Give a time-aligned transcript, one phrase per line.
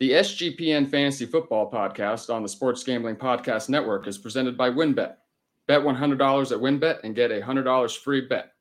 [0.00, 5.16] The SGPN Fantasy Football Podcast on the Sports Gambling Podcast Network is presented by WynnBET.
[5.66, 8.52] Bet $100 at WynnBET and get a $100 free bet.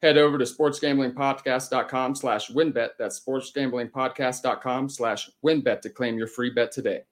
[0.00, 2.90] Head over to sportsgamblingpodcast.com slash wynnbet.
[2.98, 7.02] That's sportsgamblingpodcast.com slash wynnbet to claim your free bet today.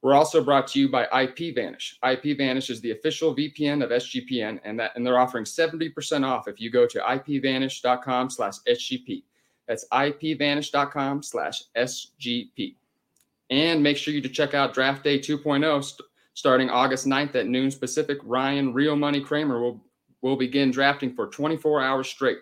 [0.00, 1.98] We're also brought to you by IPVanish.
[2.02, 6.60] IPVanish is the official VPN of SGPN, and that and they're offering 70% off if
[6.60, 9.22] you go to ipvanish.com slash SGP.
[9.68, 12.74] That's ipvanish.com slash SGP.
[13.50, 16.00] And make sure you to check out Draft Day 2.0 st-
[16.34, 18.18] starting August 9th at noon Pacific.
[18.22, 19.82] Ryan Real Money Kramer will,
[20.22, 22.38] will begin drafting for 24 hours straight.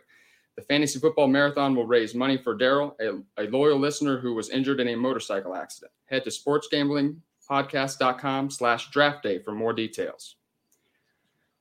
[0.57, 4.51] The Fantasy Football Marathon will raise money for Daryl, a, a loyal listener who was
[4.51, 5.93] injured in a motorcycle accident.
[6.07, 10.37] Head to sportsgamblingpodcast.com slash draft day for more details.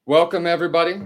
[0.05, 1.03] Welcome, everybody.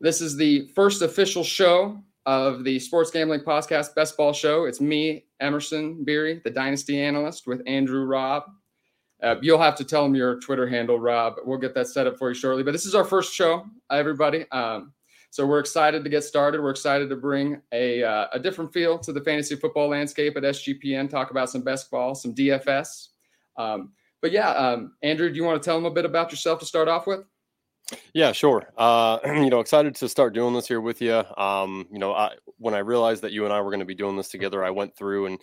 [0.00, 4.64] This is the first official show of the Sports Gambling Podcast Best Ball Show.
[4.64, 8.44] It's me, Emerson Beery, the Dynasty Analyst, with Andrew Robb.
[9.22, 11.36] Uh, you'll have to tell him your Twitter handle, Rob.
[11.44, 12.62] We'll get that set up for you shortly.
[12.62, 14.50] But this is our first show, everybody.
[14.50, 14.92] Um,
[15.30, 16.60] so we're excited to get started.
[16.60, 20.42] We're excited to bring a, uh, a different feel to the fantasy football landscape at
[20.42, 23.08] SGPN, talk about some best ball, some DFS.
[23.56, 26.58] Um, but yeah, um, Andrew, do you want to tell them a bit about yourself
[26.60, 27.24] to start off with?
[28.14, 28.72] Yeah, sure.
[28.76, 31.22] Uh, you know, excited to start doing this here with you.
[31.36, 33.94] Um, you know, I, when I realized that you and I were going to be
[33.94, 35.40] doing this together, I went through and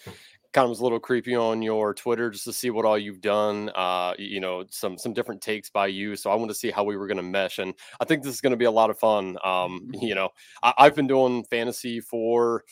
[0.52, 3.22] kind of was a little creepy on your Twitter just to see what all you've
[3.22, 3.69] done.
[3.75, 6.16] Uh, you know, some some different takes by you.
[6.16, 8.33] So I want to see how we were going to mesh, and I think this
[8.33, 9.38] is going to be a lot of fun.
[9.44, 10.30] Um, you know,
[10.63, 12.63] I, I've been doing fantasy for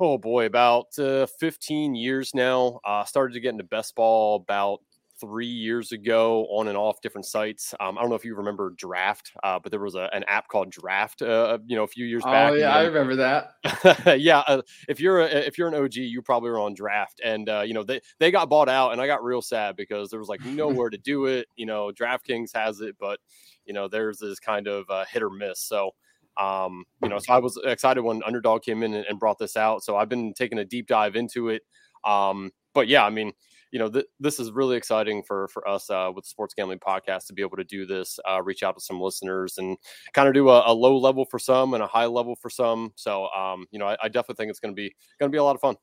[0.00, 2.80] oh boy, about uh, 15 years now.
[2.84, 4.80] Uh, started to get into best ball about
[5.22, 7.74] three years ago on and off different sites.
[7.78, 10.48] Um, I don't know if you remember Draft, uh, but there was a, an app
[10.48, 12.52] called Draft, uh, you know, a few years oh, back.
[12.52, 14.18] Oh yeah, I remember that.
[14.20, 17.48] yeah, uh, if you're a, if you're an OG, you probably were on Draft, and
[17.48, 20.18] uh, you know they they got bought out, and I got real sad because there
[20.18, 21.46] was like nowhere to do it.
[21.54, 23.20] You know, DraftKings has it, but
[23.64, 25.60] you know theirs is kind of uh, hit or miss.
[25.60, 25.92] So.
[26.40, 29.54] Um, you know, so I was excited when Underdog came in and, and brought this
[29.54, 29.84] out.
[29.84, 31.60] So I've been taking a deep dive into it.
[32.04, 33.32] Um, but yeah, I mean,
[33.72, 36.78] you know, th- this is really exciting for for us uh, with the Sports Gambling
[36.78, 39.76] Podcast to be able to do this, uh, reach out to some listeners, and
[40.12, 42.92] kind of do a, a, low level for some and a high level for some.
[42.96, 45.38] So, um, you know, I, I definitely think it's going to be going to be
[45.38, 45.76] a lot of fun.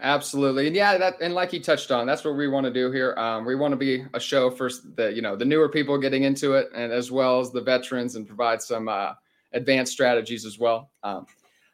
[0.00, 2.90] Absolutely, and yeah, that and like he touched on, that's what we want to do
[2.90, 3.14] here.
[3.18, 6.22] Um, we want to be a show for the you know the newer people getting
[6.22, 9.12] into it, and as well as the veterans, and provide some uh,
[9.52, 10.90] advanced strategies as well.
[11.02, 11.26] Um,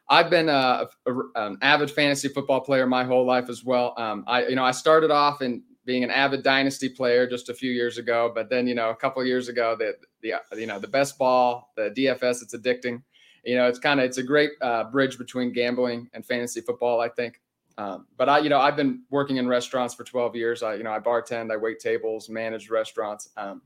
[0.09, 3.93] I've been a, a, an avid fantasy football player my whole life as well.
[3.97, 7.53] Um, I, you know, I started off in being an avid dynasty player just a
[7.53, 10.79] few years ago, but then, you know, a couple years ago, the, the, you know,
[10.79, 13.01] the best ball, the DFS, it's addicting.
[13.43, 16.99] You know, it's kind of, it's a great uh, bridge between gambling and fantasy football,
[16.99, 17.39] I think.
[17.77, 20.63] Um, but I, you know, I've been working in restaurants for 12 years.
[20.63, 23.29] I, you know, I bartend, I wait tables, manage restaurants.
[23.37, 23.61] Um,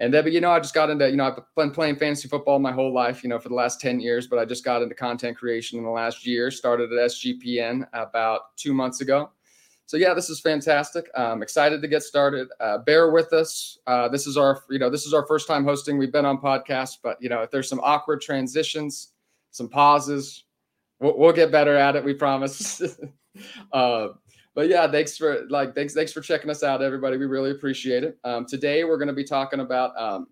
[0.00, 2.26] and then, but you know, I just got into, you know, I've been playing fantasy
[2.26, 4.80] football my whole life, you know, for the last 10 years, but I just got
[4.80, 9.30] into content creation in the last year, started at SGPN about two months ago.
[9.84, 11.10] So yeah, this is fantastic.
[11.14, 12.48] I'm excited to get started.
[12.60, 13.76] Uh, bear with us.
[13.86, 15.98] Uh, this is our, you know, this is our first time hosting.
[15.98, 19.12] We've been on podcasts, but you know, if there's some awkward transitions,
[19.50, 20.44] some pauses,
[20.98, 22.04] we'll, we'll get better at it.
[22.04, 22.80] We promise.
[23.72, 24.08] uh,
[24.60, 27.16] but yeah, thanks for like thanks thanks for checking us out, everybody.
[27.16, 28.18] We really appreciate it.
[28.24, 30.26] Um, today we're going to be talking about um,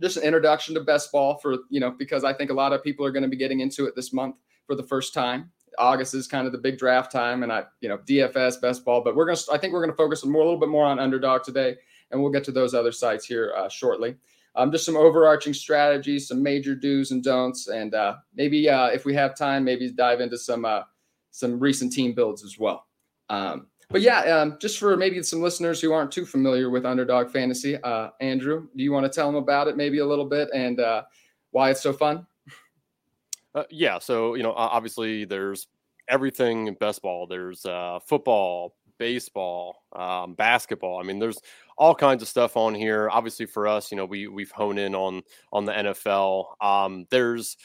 [0.00, 2.84] just an introduction to best ball for you know because I think a lot of
[2.84, 4.36] people are going to be getting into it this month
[4.68, 5.50] for the first time.
[5.80, 9.02] August is kind of the big draft time, and I you know DFS best ball,
[9.02, 11.00] but we're gonna I think we're going to focus more a little bit more on
[11.00, 11.74] underdog today,
[12.12, 14.14] and we'll get to those other sites here uh, shortly.
[14.54, 19.04] Um, just some overarching strategies, some major do's and don'ts, and uh, maybe uh, if
[19.04, 20.82] we have time, maybe dive into some uh,
[21.32, 22.86] some recent team builds as well.
[23.28, 27.30] Um, but yeah, um, just for maybe some listeners who aren't too familiar with underdog
[27.30, 30.48] fantasy, uh, Andrew, do you want to tell them about it maybe a little bit
[30.52, 31.02] and uh,
[31.52, 32.26] why it's so fun?
[33.54, 35.68] Uh, yeah, so you know, obviously there's
[36.08, 37.26] everything in best ball.
[37.26, 40.98] There's uh, football, baseball, um, basketball.
[40.98, 41.40] I mean, there's
[41.78, 43.08] all kinds of stuff on here.
[43.10, 46.60] Obviously, for us, you know, we we've honed in on on the NFL.
[46.60, 47.56] Um, there's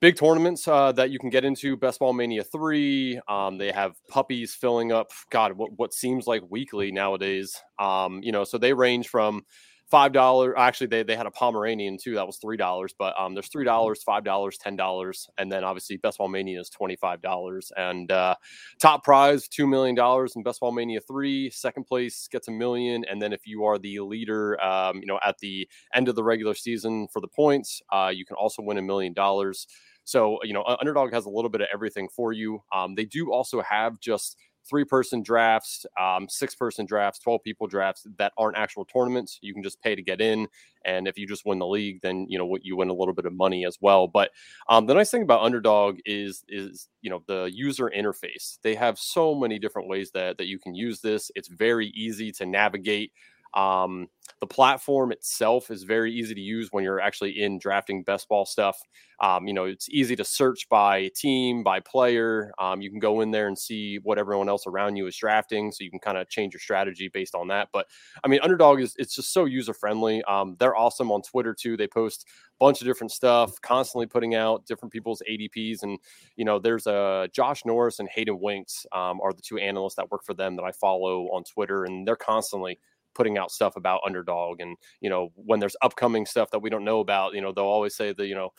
[0.00, 3.94] big tournaments uh, that you can get into best ball mania 3 um, they have
[4.08, 8.72] puppies filling up god what, what seems like weekly nowadays um, you know so they
[8.72, 9.42] range from
[9.90, 13.34] five dollars actually they, they had a pomeranian too that was three dollars but um,
[13.34, 17.22] there's three dollars five dollars ten dollars and then obviously best ball mania is 25
[17.22, 18.34] dollars and uh,
[18.80, 23.04] top prize two million dollars in best ball mania three second place gets a million
[23.08, 26.24] and then if you are the leader um, you know at the end of the
[26.24, 29.66] regular season for the points uh, you can also win a million dollars
[30.06, 32.62] so, you know, Underdog has a little bit of everything for you.
[32.72, 34.36] Um, they do also have just
[34.68, 39.38] three person drafts, um, six person drafts, 12 people drafts that aren't actual tournaments.
[39.42, 40.48] You can just pay to get in.
[40.84, 43.14] And if you just win the league, then, you know, what you win a little
[43.14, 44.06] bit of money as well.
[44.06, 44.30] But
[44.68, 48.58] um, the nice thing about Underdog is, is, you know, the user interface.
[48.62, 51.30] They have so many different ways that, that you can use this.
[51.34, 53.12] It's very easy to navigate.
[53.54, 54.08] Um,
[54.40, 58.44] the platform itself is very easy to use when you're actually in drafting best ball
[58.44, 58.78] stuff.
[59.20, 62.52] Um, you know, it's easy to search by team, by player.
[62.58, 65.72] Um, you can go in there and see what everyone else around you is drafting,
[65.72, 67.68] so you can kind of change your strategy based on that.
[67.72, 67.86] But
[68.22, 70.22] I mean, Underdog is it's just so user friendly.
[70.24, 71.78] Um, they're awesome on Twitter too.
[71.78, 75.82] They post a bunch of different stuff, constantly putting out different people's ADPs.
[75.82, 75.98] And
[76.36, 79.94] you know, there's a uh, Josh Norris and Hayden Winks um, are the two analysts
[79.94, 82.78] that work for them that I follow on Twitter, and they're constantly
[83.16, 86.84] putting out stuff about underdog and you know when there's upcoming stuff that we don't
[86.84, 88.50] know about you know they'll always say that you know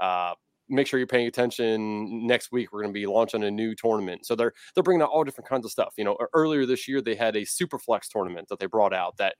[0.00, 0.34] uh,
[0.72, 2.26] make sure you're paying attention.
[2.26, 4.26] Next week, we're going to be launching a new tournament.
[4.26, 5.94] So they're they're bringing out all different kinds of stuff.
[5.96, 9.16] You know, earlier this year they had a super flex tournament that they brought out
[9.18, 9.36] that,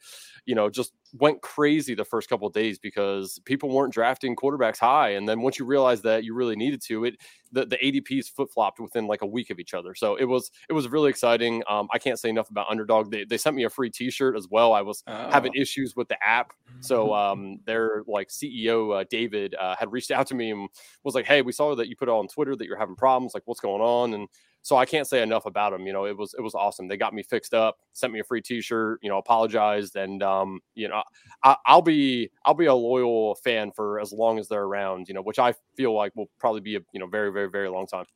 [0.47, 4.79] you know, just went crazy the first couple of days because people weren't drafting quarterbacks
[4.79, 7.17] high, and then once you realize that you really needed to, it
[7.53, 9.95] the the ADPs flip flopped within like a week of each other.
[9.95, 11.63] So it was it was really exciting.
[11.69, 13.11] Um, I can't say enough about Underdog.
[13.11, 14.73] They they sent me a free T-shirt as well.
[14.73, 15.31] I was oh.
[15.31, 20.11] having issues with the app, so um, their like CEO uh, David uh, had reached
[20.11, 20.69] out to me and
[21.05, 23.35] was like, "Hey, we saw that you put it on Twitter that you're having problems.
[23.35, 24.29] Like, what's going on?" And
[24.63, 25.87] so I can't say enough about them.
[25.87, 26.89] You know, it was it was awesome.
[26.89, 29.01] They got me fixed up, sent me a free T-shirt.
[29.03, 31.03] You know, apologized, and um, you know,
[31.43, 35.09] I, will be I'll be a loyal fan for as long as they're around.
[35.09, 37.69] You know, which I feel like will probably be a you know very very very
[37.69, 38.07] long time.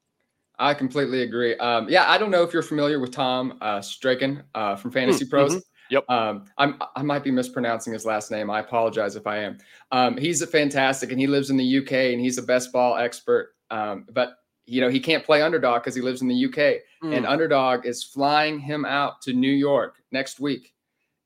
[0.59, 1.57] I completely agree.
[1.57, 5.27] Um, yeah, I don't know if you're familiar with Tom uh, Straken uh, from Fantasy
[5.27, 5.53] mm, Pros.
[5.53, 5.61] Mm-hmm.
[5.91, 6.11] Yep.
[6.11, 8.51] Um, I'm I might be mispronouncing his last name.
[8.51, 9.59] I apologize if I am.
[9.93, 12.97] Um, he's a fantastic, and he lives in the UK, and he's a best ball
[12.97, 13.55] expert.
[13.71, 16.83] Um, but you know, he can't play underdog because he lives in the UK.
[17.03, 17.17] Mm.
[17.17, 20.75] And underdog is flying him out to New York next week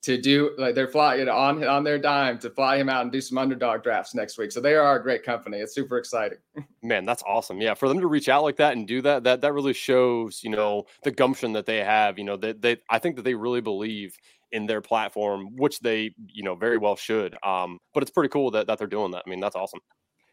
[0.03, 3.03] to do like they're flying you know, on on their dime to fly him out
[3.03, 4.51] and do some underdog drafts next week.
[4.51, 5.59] So they are a great company.
[5.59, 6.39] It's super exciting.
[6.83, 7.61] Man, that's awesome.
[7.61, 10.41] Yeah, for them to reach out like that and do that, that that really shows,
[10.43, 12.19] you know, the gumption that they have.
[12.19, 14.17] You know, that they, they I think that they really believe
[14.53, 17.37] in their platform, which they, you know, very well should.
[17.45, 19.25] Um, but it's pretty cool that that they're doing that.
[19.27, 19.81] I mean, that's awesome.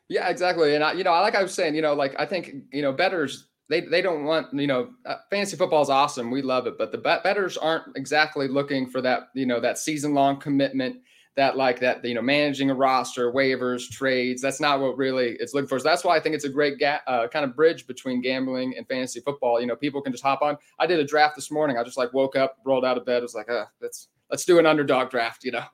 [0.09, 0.75] Yeah, exactly.
[0.75, 2.81] And I, you know, I like I was saying, you know, like I think, you
[2.81, 6.31] know, betters they they don't want, you know, uh, fantasy football is awesome.
[6.31, 9.77] We love it, but the bet- betters aren't exactly looking for that, you know, that
[9.77, 10.97] season long commitment,
[11.35, 14.41] that like that, you know, managing a roster, waivers, trades.
[14.41, 15.79] That's not what really it's looking for.
[15.79, 18.75] So that's why I think it's a great ga- uh, kind of bridge between gambling
[18.77, 19.59] and fantasy football.
[19.59, 20.57] You know, people can just hop on.
[20.79, 21.77] I did a draft this morning.
[21.77, 24.59] I just like woke up, rolled out of bed, was like, uh, let's let's do
[24.59, 25.65] an underdog draft, you know.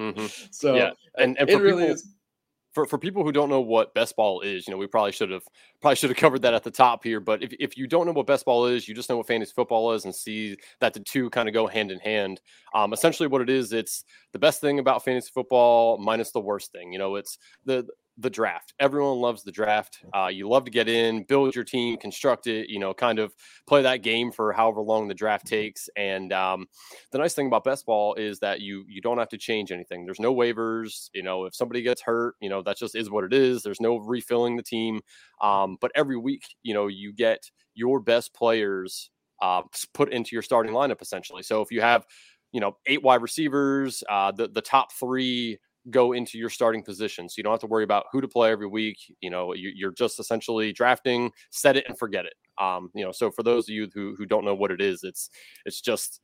[0.00, 0.26] Mm-hmm.
[0.50, 2.14] so yeah, and, and it really people- is
[2.72, 5.30] for, for people who don't know what best ball is, you know, we probably should
[5.30, 5.44] have
[5.80, 7.20] probably should have covered that at the top here.
[7.20, 9.52] But if, if you don't know what best ball is, you just know what fantasy
[9.54, 12.40] football is and see that the two kind of go hand in hand.
[12.74, 16.72] Um, essentially what it is, it's the best thing about fantasy football minus the worst
[16.72, 16.92] thing.
[16.92, 17.86] You know, it's the
[18.18, 18.74] the draft.
[18.78, 19.98] Everyone loves the draft.
[20.14, 23.34] Uh, you love to get in, build your team, construct it, you know, kind of
[23.66, 25.88] play that game for however long the draft takes.
[25.96, 26.66] And um,
[27.10, 30.04] the nice thing about best ball is that you you don't have to change anything.
[30.04, 31.08] There's no waivers.
[31.14, 33.62] You know, if somebody gets hurt, you know that just is what it is.
[33.62, 35.00] There's no refilling the team.
[35.40, 39.62] Um, but every week, you know, you get your best players uh,
[39.94, 41.42] put into your starting lineup essentially.
[41.42, 42.04] So if you have
[42.52, 45.58] you know eight wide receivers, uh, the the top three
[45.90, 47.28] go into your starting position.
[47.28, 48.98] So you don't have to worry about who to play every week.
[49.20, 52.34] You know, you, are just essentially drafting, set it and forget it.
[52.58, 55.02] Um, you know, so for those of you who who don't know what it is,
[55.02, 55.30] it's
[55.64, 56.20] it's just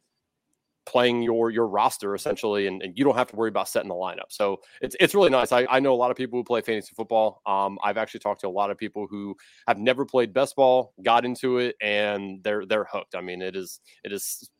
[0.88, 3.94] playing your your roster essentially and, and, you don't have to worry about setting the
[3.94, 6.62] lineup so it's it's really nice I, I know a lot of people who play
[6.62, 9.36] fantasy football um, i've actually talked to a lot of people who
[9.66, 13.54] have never played best ball got into it and they're they're hooked i mean it
[13.54, 14.50] is it is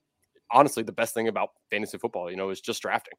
[0.53, 3.15] honestly the best thing about fantasy football you know is just drafting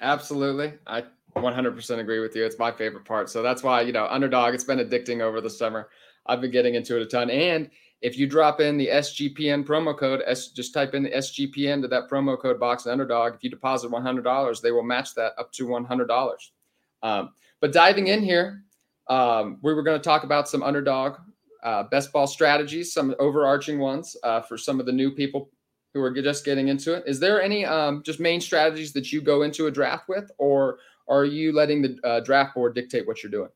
[0.00, 0.74] Absolutely.
[0.86, 1.04] I
[1.36, 2.44] 100% agree with you.
[2.44, 3.30] It's my favorite part.
[3.30, 5.88] So that's why, you know, underdog, it's been addicting over the summer.
[6.26, 7.30] I've been getting into it a ton.
[7.30, 11.82] And if you drop in the SGPN promo code, S, just type in the SGPN
[11.82, 13.34] to that promo code box and underdog.
[13.34, 16.36] If you deposit $100, they will match that up to $100.
[17.02, 18.62] Um, but diving in here,
[19.08, 21.16] um, we were going to talk about some underdog
[21.62, 25.50] uh, best ball strategies, some overarching ones uh, for some of the new people
[25.98, 27.04] who are just getting into it.
[27.06, 30.78] Is there any um, just main strategies that you go into a draft with, or
[31.08, 33.50] are you letting the uh, draft board dictate what you're doing?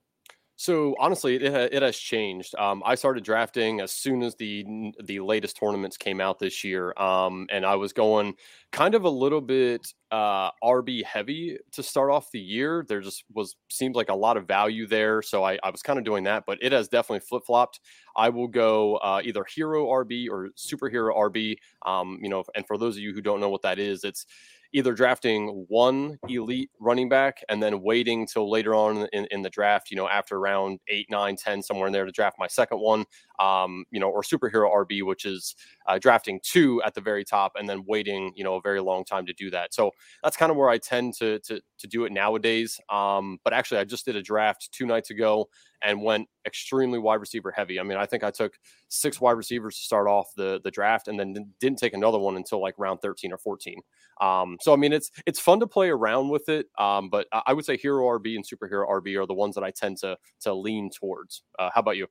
[0.56, 1.42] So honestly, it,
[1.72, 2.54] it has changed.
[2.56, 6.92] Um, I started drafting as soon as the the latest tournaments came out this year,
[6.98, 8.34] um, and I was going
[8.70, 12.84] kind of a little bit uh, RB heavy to start off the year.
[12.86, 15.98] There just was seemed like a lot of value there, so I, I was kind
[15.98, 16.44] of doing that.
[16.46, 17.80] But it has definitely flip flopped.
[18.14, 21.56] I will go uh, either hero RB or superhero RB.
[21.86, 24.26] Um, you know, and for those of you who don't know what that is, it's
[24.72, 29.50] either drafting one elite running back and then waiting till later on in, in the
[29.50, 32.78] draft, you know, after round eight, nine, 10, somewhere in there to draft my second
[32.80, 33.04] one,
[33.38, 35.54] um, you know, or superhero RB, which is
[35.86, 39.04] uh, drafting two at the very top and then waiting, you know, a very long
[39.04, 39.74] time to do that.
[39.74, 39.90] So
[40.22, 42.80] that's kind of where I tend to, to, to do it nowadays.
[42.90, 45.48] Um, but actually, I just did a draft two nights ago
[45.82, 47.80] and went extremely wide receiver heavy.
[47.80, 48.54] I mean, I think I took
[48.88, 52.36] six wide receivers to start off the the draft, and then didn't take another one
[52.36, 53.80] until like round thirteen or fourteen.
[54.20, 57.52] Um, so I mean, it's it's fun to play around with it, um, but I
[57.52, 60.54] would say hero RB and superhero RB are the ones that I tend to to
[60.54, 61.42] lean towards.
[61.58, 62.06] Uh, how about you?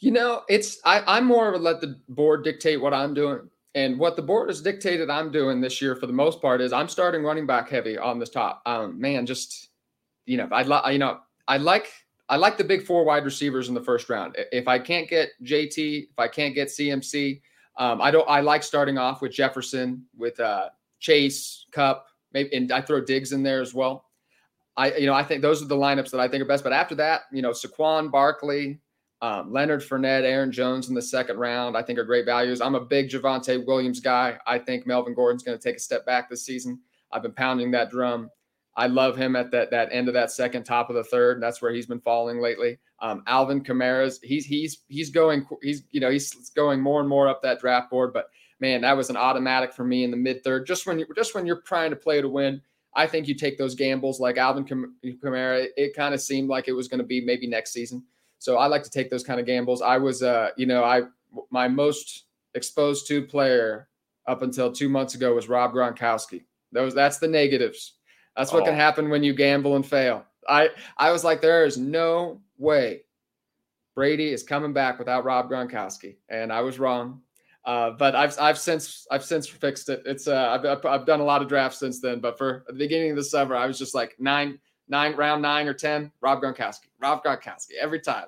[0.00, 3.48] You know, it's I, I'm more of a let the board dictate what I'm doing.
[3.74, 6.72] And what the board has dictated I'm doing this year for the most part is
[6.72, 8.62] I'm starting running back heavy on the top.
[8.66, 9.68] Um, man, just
[10.26, 11.92] you know, I'd like you know, I like
[12.28, 14.36] I like the big four wide receivers in the first round.
[14.52, 17.40] If I can't get JT, if I can't get CMC,
[17.76, 18.28] um, I don't.
[18.28, 23.32] I like starting off with Jefferson, with uh, Chase, Kupp, maybe, and I throw Diggs
[23.32, 24.06] in there as well.
[24.76, 26.62] I, you know, I think those are the lineups that I think are best.
[26.62, 28.80] But after that, you know, Saquon Barkley,
[29.22, 32.60] um, Leonard Fournette, Aaron Jones in the second round, I think are great values.
[32.60, 34.38] I'm a big Javonte Williams guy.
[34.46, 36.80] I think Melvin Gordon's going to take a step back this season.
[37.12, 38.30] I've been pounding that drum.
[38.76, 41.42] I love him at that that end of that second, top of the third.
[41.42, 42.78] That's where he's been falling lately.
[43.00, 47.28] Um, Alvin Kamara's he's he's he's going he's you know he's going more and more
[47.28, 48.12] up that draft board.
[48.14, 48.28] But
[48.60, 50.66] man, that was an automatic for me in the mid third.
[50.66, 52.62] Just when you just when you're trying to play to win,
[52.94, 55.66] I think you take those gambles like Alvin Kamara.
[55.76, 58.04] It kind of seemed like it was going to be maybe next season.
[58.40, 59.82] So I like to take those kind of gambles.
[59.82, 61.02] I was uh you know I
[61.50, 63.88] my most exposed to player
[64.26, 66.42] up until two months ago was Rob Gronkowski.
[66.72, 67.94] Those that's the negatives
[68.36, 68.66] that's what oh.
[68.66, 70.24] can happen when you gamble and fail.
[70.48, 73.02] I I was like, there is no way
[73.94, 77.22] Brady is coming back without Rob Gronkowski, and I was wrong.
[77.64, 80.02] Uh, but I've I've since I've since fixed it.
[80.06, 82.20] It's uh I've I've done a lot of drafts since then.
[82.20, 84.58] But for the beginning of the summer, I was just like nine
[84.90, 88.26] nine round nine or ten Rob Gronkowski, Rob Gronkowski every time.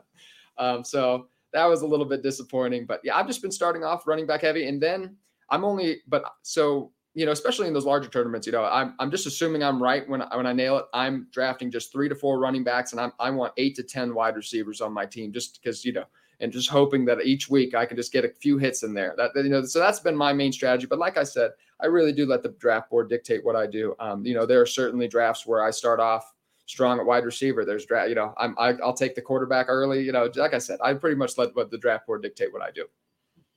[0.59, 2.87] Um, so that was a little bit disappointing.
[2.87, 5.17] But yeah, I've just been starting off running back heavy, and then
[5.51, 9.11] I'm only but so you know, especially in those larger tournaments, you know, I'm, I'm
[9.11, 10.87] just assuming I'm right when I, when I nail it.
[10.95, 14.15] I'm drafting just three to four running backs, and I'm, I want eight to ten
[14.15, 16.05] wide receivers on my team, just because you know,
[16.41, 19.15] and just hoping that each week I can just get a few hits in there.
[19.19, 20.87] That you know, so that's been my main strategy.
[20.87, 21.51] But like I said,
[21.81, 23.95] I really do let the draft board dictate what I do.
[24.01, 26.33] Um, you know, there are certainly drafts where I start off
[26.67, 27.65] strong at wide receiver.
[27.65, 30.03] There's draft, you know, I'm I, will take the quarterback early.
[30.03, 32.63] You know, like I said, I pretty much let what the draft board dictate what
[32.63, 32.87] I do.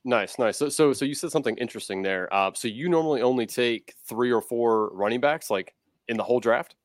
[0.04, 0.56] Nice, nice.
[0.56, 2.32] So, so, so you said something interesting there.
[2.32, 5.74] Uh, so you normally only take three or four running backs, like
[6.06, 6.76] in the whole draft.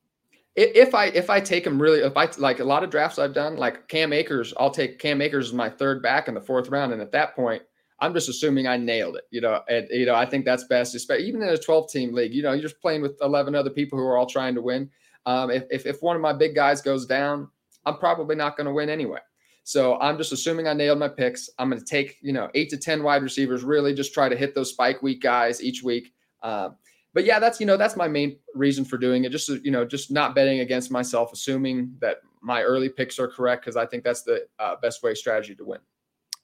[0.54, 3.32] If I if I take them really, if I like a lot of drafts I've
[3.32, 6.68] done, like Cam Akers, I'll take Cam Akers as my third back in the fourth
[6.68, 7.62] round, and at that point,
[8.00, 9.24] I'm just assuming I nailed it.
[9.30, 12.12] You know, and you know I think that's best, especially even in a 12 team
[12.12, 12.34] league.
[12.34, 14.90] You know, you're just playing with 11 other people who are all trying to win.
[15.26, 17.48] Um, if, if if one of my big guys goes down,
[17.86, 19.20] I'm probably not going to win anyway.
[19.64, 21.48] So I'm just assuming I nailed my picks.
[21.58, 24.36] I'm going to take, you know, eight to 10 wide receivers, really just try to
[24.36, 26.12] hit those spike week guys each week.
[26.42, 26.70] Uh,
[27.14, 29.30] but yeah, that's, you know, that's my main reason for doing it.
[29.30, 33.62] Just, you know, just not betting against myself, assuming that my early picks are correct
[33.62, 35.78] because I think that's the uh, best way strategy to win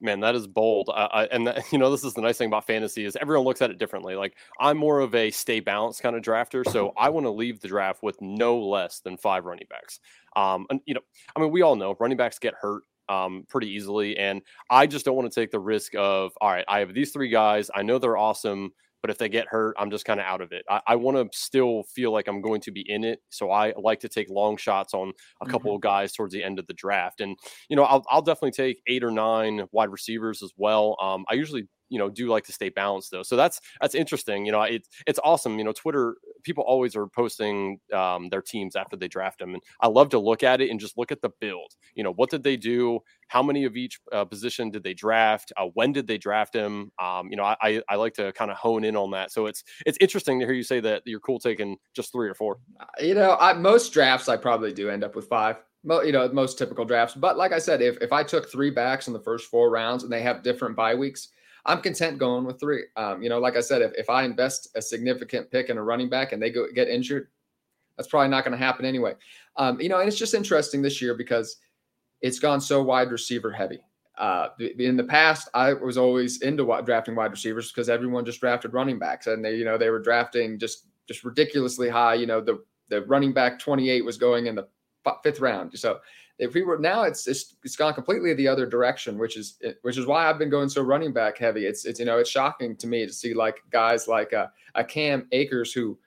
[0.01, 2.49] man that is bold uh, I, and that, you know this is the nice thing
[2.49, 6.03] about fantasy is everyone looks at it differently like i'm more of a stay balanced
[6.03, 9.45] kind of drafter so i want to leave the draft with no less than five
[9.45, 10.01] running backs
[10.37, 11.01] um and you know
[11.37, 14.17] i mean we all know running backs get hurt um, pretty easily.
[14.19, 17.11] And I just don't want to take the risk of, all right, I have these
[17.11, 17.71] three guys.
[17.75, 20.53] I know they're awesome, but if they get hurt, I'm just kind of out of
[20.53, 20.65] it.
[20.69, 23.21] I, I want to still feel like I'm going to be in it.
[23.31, 25.77] So I like to take long shots on a couple mm-hmm.
[25.77, 27.21] of guys towards the end of the draft.
[27.21, 27.37] And,
[27.69, 30.97] you know, I'll, I'll definitely take eight or nine wide receivers as well.
[31.01, 34.45] Um, I usually you know do like to stay balanced though so that's that's interesting
[34.45, 38.77] you know it's it's awesome you know twitter people always are posting um, their teams
[38.77, 41.21] after they draft them and i love to look at it and just look at
[41.21, 41.75] the build.
[41.95, 43.01] You know what did they do?
[43.29, 45.53] How many of each uh, position did they draft?
[45.57, 48.57] Uh, when did they draft him um, you know I, I like to kind of
[48.57, 49.33] hone in on that.
[49.33, 52.35] So it's it's interesting to hear you say that you're cool taking just three or
[52.35, 52.59] four.
[52.81, 55.57] Uh, you know I, most drafts i probably do end up with five.
[55.85, 57.15] You know most typical drafts.
[57.15, 60.03] But like i said if, if i took three backs in the first four rounds
[60.03, 61.29] and they have different bye weeks
[61.67, 62.85] I'm content going with three.
[62.97, 65.83] Um, you know, like I said, if, if I invest a significant pick in a
[65.83, 67.29] running back and they go get injured,
[67.97, 69.15] that's probably not going to happen anyway.
[69.57, 71.57] Um, you know, and it's just interesting this year because
[72.23, 73.81] it's gone so wide receiver heavy.
[74.17, 74.49] Uh,
[74.79, 78.99] in the past, I was always into drafting wide receivers because everyone just drafted running
[78.99, 82.15] backs, and they, you know, they were drafting just just ridiculously high.
[82.15, 84.67] You know, the the running back 28 was going in the
[85.23, 85.79] fifth round.
[85.79, 86.01] So
[86.39, 89.99] if we were now, it's it's, it's gone completely the other direction, which is which
[89.99, 91.67] is why I've been going so running back heavy.
[91.67, 94.85] It's it's you know it's shocking to me to see like guys like a, a
[94.85, 95.99] Cam Akers who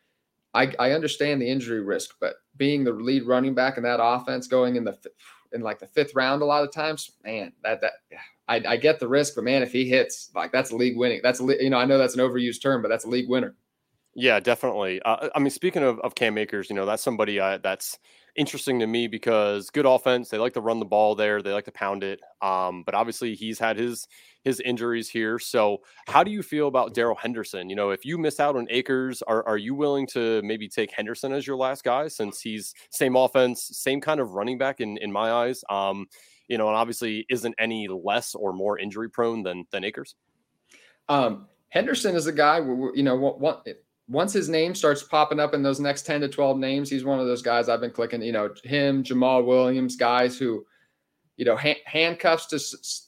[0.53, 4.47] I, I understand the injury risk, but being the lead running back in that offense
[4.47, 4.97] going in the
[5.53, 7.93] in like the fifth round a lot of times, man, that that
[8.47, 11.21] I, I get the risk, but man, if he hits, like that's a league winning.
[11.23, 13.55] That's you know I know that's an overused term, but that's a league winner.
[14.13, 15.01] Yeah, definitely.
[15.03, 17.97] Uh, I mean, speaking of, of Cam Akers, you know that's somebody uh, that's
[18.35, 20.29] interesting to me because good offense.
[20.29, 21.41] They like to run the ball there.
[21.41, 22.19] They like to pound it.
[22.41, 24.07] Um, but obviously he's had his
[24.43, 25.37] his injuries here.
[25.37, 27.69] So how do you feel about Darrell Henderson?
[27.69, 30.91] You know, if you miss out on Akers, are are you willing to maybe take
[30.91, 34.97] Henderson as your last guy since he's same offense, same kind of running back in
[34.97, 35.63] in my eyes?
[35.69, 36.07] Um,
[36.47, 40.15] you know, and obviously isn't any less or more injury prone than than Akers.
[41.09, 43.67] Um, Henderson is a guy, you know, what what,
[44.11, 47.19] once his name starts popping up in those next 10 to 12 names, he's one
[47.19, 50.65] of those guys I've been clicking, you know, him, Jamaal Williams, guys who,
[51.37, 53.07] you know, ha- handcuffs to s-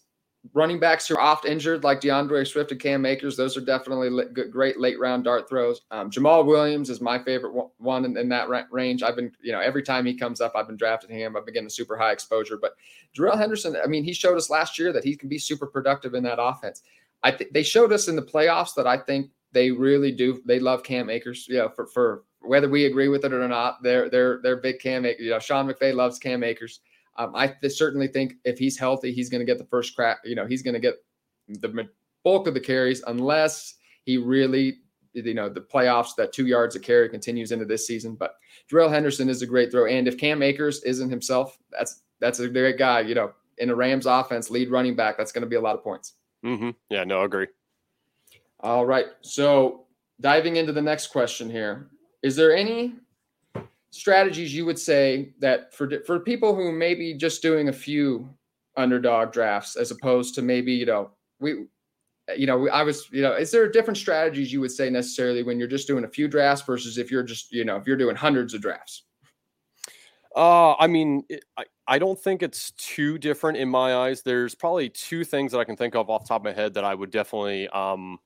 [0.53, 3.35] running backs who are oft injured, like DeAndre Swift and Cam Akers.
[3.35, 5.81] Those are definitely good, great late round dart throws.
[5.91, 9.03] Um, Jamaal Williams is my favorite one in, in that ra- range.
[9.03, 11.35] I've been, you know, every time he comes up, I've been drafting him.
[11.35, 12.57] I've been getting super high exposure.
[12.57, 12.75] But
[13.13, 16.13] Darrell Henderson, I mean, he showed us last year that he can be super productive
[16.13, 16.81] in that offense.
[17.23, 20.41] I they showed us in the playoffs that I think they really do.
[20.45, 21.47] They love Cam Akers.
[21.49, 25.05] Yeah, for for whether we agree with it or not, they're they're they're big Cam.
[25.05, 26.81] You know, Sean McVay loves Cam Akers.
[27.17, 30.17] Um, I th- certainly think if he's healthy, he's going to get the first crack.
[30.25, 30.95] You know, he's going to get
[31.47, 31.87] the
[32.23, 34.79] bulk of the carries unless he really,
[35.13, 38.15] you know, the playoffs that two yards of carry continues into this season.
[38.15, 38.35] But
[38.69, 42.49] Darrell Henderson is a great throw, and if Cam Akers isn't himself, that's that's a
[42.49, 43.01] great guy.
[43.01, 45.75] You know, in a Rams offense, lead running back, that's going to be a lot
[45.75, 46.13] of points.
[46.43, 46.71] Mm-hmm.
[46.89, 47.47] Yeah, no, I agree.
[48.63, 49.07] All right.
[49.21, 49.85] So
[50.21, 51.89] diving into the next question here,
[52.23, 52.95] is there any
[53.91, 58.27] strategies you would say that for for people who may be just doing a few
[58.75, 61.65] underdog drafts as opposed to maybe you know we
[62.35, 65.59] you know I was you know is there different strategies you would say necessarily when
[65.59, 68.15] you're just doing a few drafts versus if you're just you know if you're doing
[68.15, 69.03] hundreds of drafts?
[70.35, 71.25] Uh, I mean,
[71.57, 74.23] I, I don't think it's too different in my eyes.
[74.23, 76.73] There's probably two things that I can think of off the top of my head
[76.73, 78.19] that I would definitely um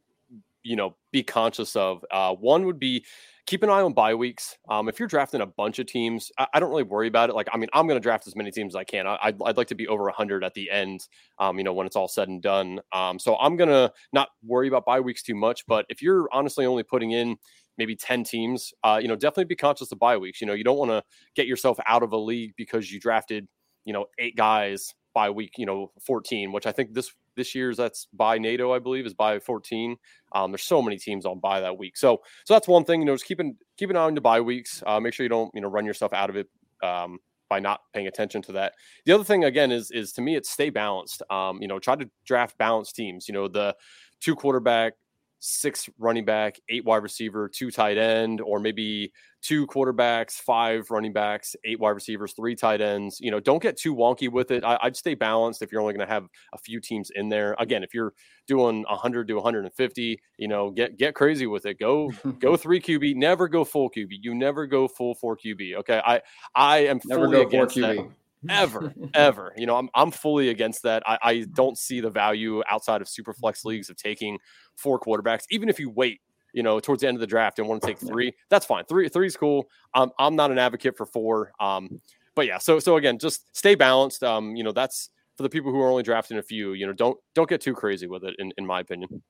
[0.64, 2.04] you know be conscious of.
[2.12, 3.06] Uh, one would be
[3.48, 4.58] keep an eye on bye weeks.
[4.70, 7.34] Um, if you're drafting a bunch of teams, I, I don't really worry about it.
[7.34, 9.08] Like, I mean, I'm going to draft as many teams as I can.
[9.08, 11.00] I, would I'd like to be over 100 at the end,
[11.40, 12.82] um, you know, when it's all said and done.
[12.92, 15.66] Um, so I'm going to not worry about bye weeks too much.
[15.66, 17.38] But if you're honestly only putting in
[17.78, 20.42] maybe 10 teams, uh, you know, definitely be conscious of bye weeks.
[20.42, 21.02] You know, you don't want to
[21.36, 23.48] get yourself out of a league because you drafted,
[23.86, 27.78] you know, eight guys by week, you know, 14, which I think this this year's
[27.78, 29.96] that's by NATO, I believe, is by 14.
[30.34, 31.96] Um, there's so many teams on by that week.
[31.96, 34.42] So so that's one thing, you know, just keeping keep an eye on the bye
[34.42, 34.84] weeks.
[34.86, 36.48] Uh, make sure you don't, you know, run yourself out of it
[36.84, 37.20] um,
[37.50, 38.74] by not paying attention to that.
[39.06, 41.22] The other thing again is is to me it's stay balanced.
[41.30, 43.28] Um, you know, try to draft balanced teams.
[43.28, 43.76] You know, the
[44.20, 44.94] two quarterback,
[45.40, 51.14] six running back, eight wide receiver, two tight end, or maybe two quarterbacks, five running
[51.14, 53.20] backs, eight wide receivers, three tight ends.
[53.20, 54.64] You know, don't get too wonky with it.
[54.64, 57.56] I, would stay balanced if you're only going to have a few teams in there.
[57.60, 58.14] Again, if you're
[58.48, 61.80] doing 100 to 150, you know, get get crazy with it.
[61.80, 63.16] Go go three QB.
[63.16, 64.10] Never go full QB.
[64.22, 65.76] You never go full four QB.
[65.78, 66.22] Okay, I
[66.56, 67.98] I am never go four QB.
[67.98, 68.10] That
[68.50, 69.54] ever, ever.
[69.58, 71.04] You know, I'm I'm fully against that.
[71.06, 74.38] I, I don't see the value outside of super flex leagues of taking
[74.76, 76.22] four quarterbacks, even if you wait,
[76.54, 78.34] you know, towards the end of the draft and want to take three.
[78.50, 78.86] That's fine.
[78.86, 79.68] Three three is cool.
[79.94, 81.52] Um, I'm not an advocate for four.
[81.60, 82.02] Um,
[82.36, 84.24] but yeah, so so again, just stay balanced.
[84.24, 86.74] Um, you know, that's for the people who are only drafting a few.
[86.74, 88.36] You know, don't don't get too crazy with it.
[88.40, 89.22] In in my opinion.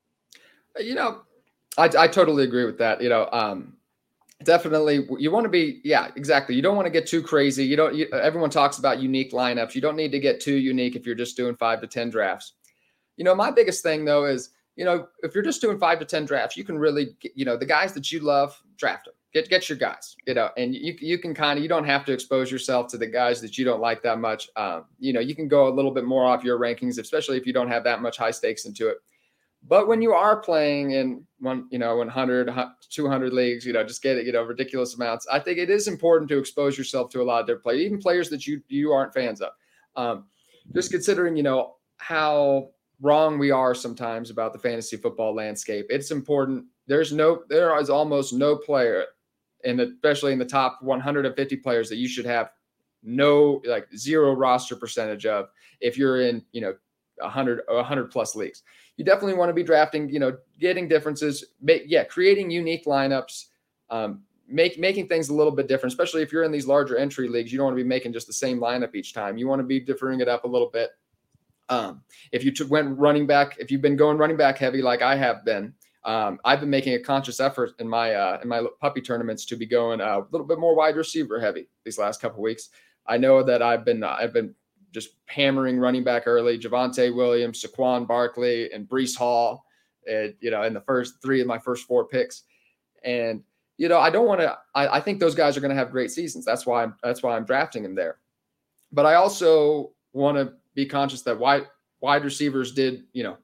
[0.80, 1.22] You know,
[1.78, 3.02] I I totally agree with that.
[3.02, 3.78] You know, um,
[4.44, 6.56] definitely you want to be yeah exactly.
[6.56, 7.66] You don't want to get too crazy.
[7.66, 9.76] You don't you, everyone talks about unique lineups.
[9.76, 12.54] You don't need to get too unique if you're just doing five to ten drafts.
[13.18, 16.06] You know my biggest thing though is you know if you're just doing five to
[16.06, 19.16] ten drafts you can really get, you know the guys that you love draft them
[19.34, 22.06] get get your guys you know and you, you can kind of you don't have
[22.06, 24.50] to expose yourself to the guys that you don't like that much.
[24.56, 27.48] Um, you know you can go a little bit more off your rankings especially if
[27.48, 28.98] you don't have that much high stakes into it
[29.68, 32.54] but when you are playing in one, you know, 100,
[32.90, 35.28] 200 leagues, you know, just get it, you know, ridiculous amounts.
[35.32, 38.00] I think it is important to expose yourself to a lot of different players, even
[38.00, 39.52] players that you you aren't fans of.
[39.96, 40.26] Um,
[40.74, 42.70] just considering, you know, how
[43.02, 45.86] wrong we are sometimes about the fantasy football landscape.
[45.90, 46.66] It's important.
[46.88, 49.06] There's no, there is almost no player,
[49.64, 52.52] and especially in the top 150 players that you should have
[53.04, 55.50] no like zero roster percentage of
[55.80, 56.74] if you're in you know
[57.20, 58.64] 100 100 plus leagues
[58.98, 63.46] you definitely want to be drafting you know getting differences make, yeah creating unique lineups
[63.90, 67.30] um, make making things a little bit different especially if you're in these larger entry
[67.30, 69.60] leagues you don't want to be making just the same lineup each time you want
[69.60, 70.92] to be differing it up a little bit
[71.70, 75.02] um, if you t- went running back if you've been going running back heavy like
[75.02, 75.74] i have been
[76.08, 79.58] um, I've been making a conscious effort in my uh, in my puppy tournaments to
[79.58, 82.70] be going a little bit more wide receiver heavy these last couple weeks.
[83.06, 84.56] I know that I've been I've been
[84.92, 86.58] just hammering running back early.
[86.58, 89.66] Javonte Williams, Saquon Barkley, and Breece Hall.
[90.10, 92.44] And, you know, in the first three of my first four picks,
[93.04, 93.44] and
[93.78, 94.58] you know, I don't want to.
[94.74, 96.46] I, I think those guys are going to have great seasons.
[96.46, 98.18] That's why I'm that's why I'm drafting them there.
[98.92, 101.68] But I also want to be conscious that wide
[102.02, 103.38] wide receivers did you know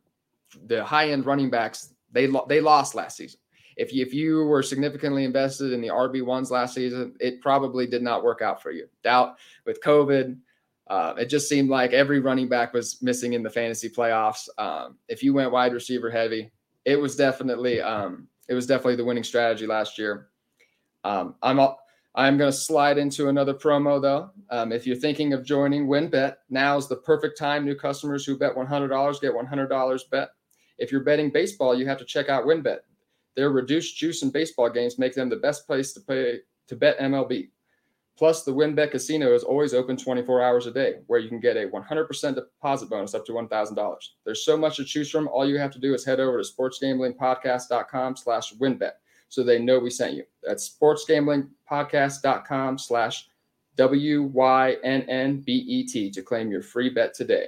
[0.68, 3.40] the high end running backs they lo- they lost last season.
[3.76, 7.88] If you, if you were significantly invested in the RB ones last season, it probably
[7.88, 8.88] did not work out for you.
[9.04, 10.38] Doubt with COVID,
[10.88, 14.48] uh, it just seemed like every running back was missing in the fantasy playoffs.
[14.58, 16.52] Um, if you went wide receiver heavy,
[16.86, 20.30] it was definitely um, it was definitely the winning strategy last year.
[21.04, 21.60] Um, I'm
[22.16, 24.32] I'm going to slide into another promo though.
[24.50, 27.66] Um, if you're thinking of joining WynnBET, now is the perfect time.
[27.66, 30.30] New customers who bet $100 get $100 bet
[30.78, 32.80] if you're betting baseball, you have to check out WynnBET.
[33.36, 37.00] Their reduced juice in baseball games make them the best place to pay to bet
[37.00, 37.50] MLB.
[38.16, 41.58] Plus, the WynnBET Casino is always open 24 hours a day, where you can get
[41.58, 43.96] a 100% deposit bonus up to $1,000.
[44.24, 45.28] There's so much to choose from.
[45.30, 48.92] All you have to do is head over to sportsgamblingpodcast.com slash wynnbet
[49.30, 50.26] so they know we sent you.
[50.44, 53.30] That's sportsgamblingpodcast.com slash
[53.76, 57.48] W-Y-N-N-B-E-T to claim your free bet today.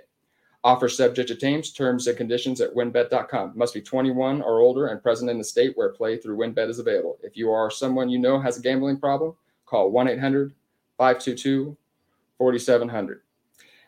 [0.63, 3.53] Offer subject to terms, terms and conditions at wynnbet.com.
[3.55, 6.79] Must be 21 or older and present in the state where play through winbet is
[6.79, 7.19] available.
[7.21, 10.53] If you are someone you know has a gambling problem, call 1 800
[10.97, 11.77] 522
[12.37, 13.21] 4700.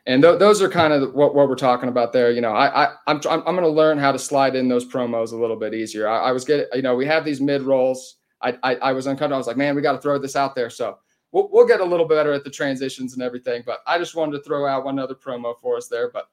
[0.05, 2.31] And th- those are kind of what, what we're talking about there.
[2.31, 4.85] You know, I, I I'm I'm, I'm going to learn how to slide in those
[4.85, 6.07] promos a little bit easier.
[6.07, 8.15] I, I was getting, you know, we have these mid rolls.
[8.41, 9.35] I, I I was uncomfortable.
[9.35, 10.69] I was like, man, we got to throw this out there.
[10.69, 10.97] So
[11.33, 13.63] we'll, we'll get a little better at the transitions and everything.
[13.65, 16.09] But I just wanted to throw out one other promo for us there.
[16.09, 16.29] But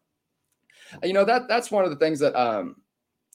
[1.03, 2.77] you know that that's one of the things that um,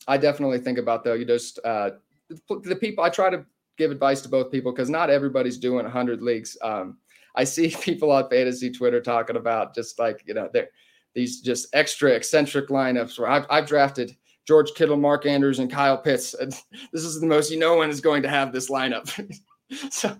[0.08, 1.16] I definitely think about though.
[1.16, 1.92] You just uh,
[2.30, 3.46] the people I try to
[3.80, 6.56] give advice to both people because not everybody's doing 100 leagues.
[6.62, 6.98] Um,
[7.36, 10.70] I see people on fantasy Twitter talking about just like you know they're
[11.16, 14.16] these just extra eccentric lineups where I've, I've drafted
[14.46, 16.36] George Kittle, Mark Andrews, and Kyle Pitts.
[16.36, 16.52] And
[16.94, 19.10] this is the most you know one is going to have this lineup.
[19.90, 20.16] so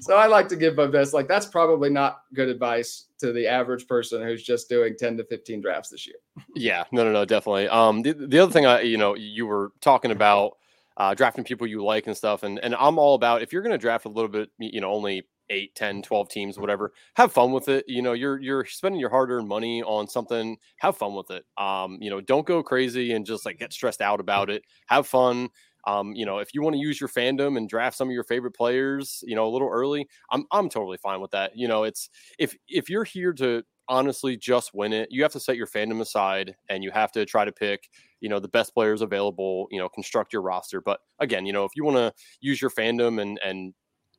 [0.00, 1.14] so I like to give my best.
[1.14, 5.24] Like that's probably not good advice to the average person who's just doing 10 to
[5.24, 6.16] 15 drafts this year.
[6.54, 7.68] Yeah, no, no, no, definitely.
[7.68, 10.58] Um, the, the other thing I, you know, you were talking about
[10.96, 12.42] uh, drafting people you like and stuff.
[12.42, 14.92] And, and I'm all about, if you're going to draft a little bit, you know,
[14.92, 17.84] only 8, 10, 12 teams, whatever, have fun with it.
[17.88, 21.44] You know, you're, you're spending your hard earned money on something, have fun with it.
[21.58, 24.62] Um, you know, don't go crazy and just like get stressed out about it.
[24.88, 25.48] Have fun
[25.86, 28.24] um, you know, if you want to use your fandom and draft some of your
[28.24, 31.52] favorite players, you know, a little early, I'm I'm totally fine with that.
[31.56, 35.40] You know, it's if if you're here to honestly just win it, you have to
[35.40, 37.88] set your fandom aside and you have to try to pick,
[38.20, 40.80] you know, the best players available, you know, construct your roster.
[40.80, 43.74] But again, you know, if you want to use your fandom and and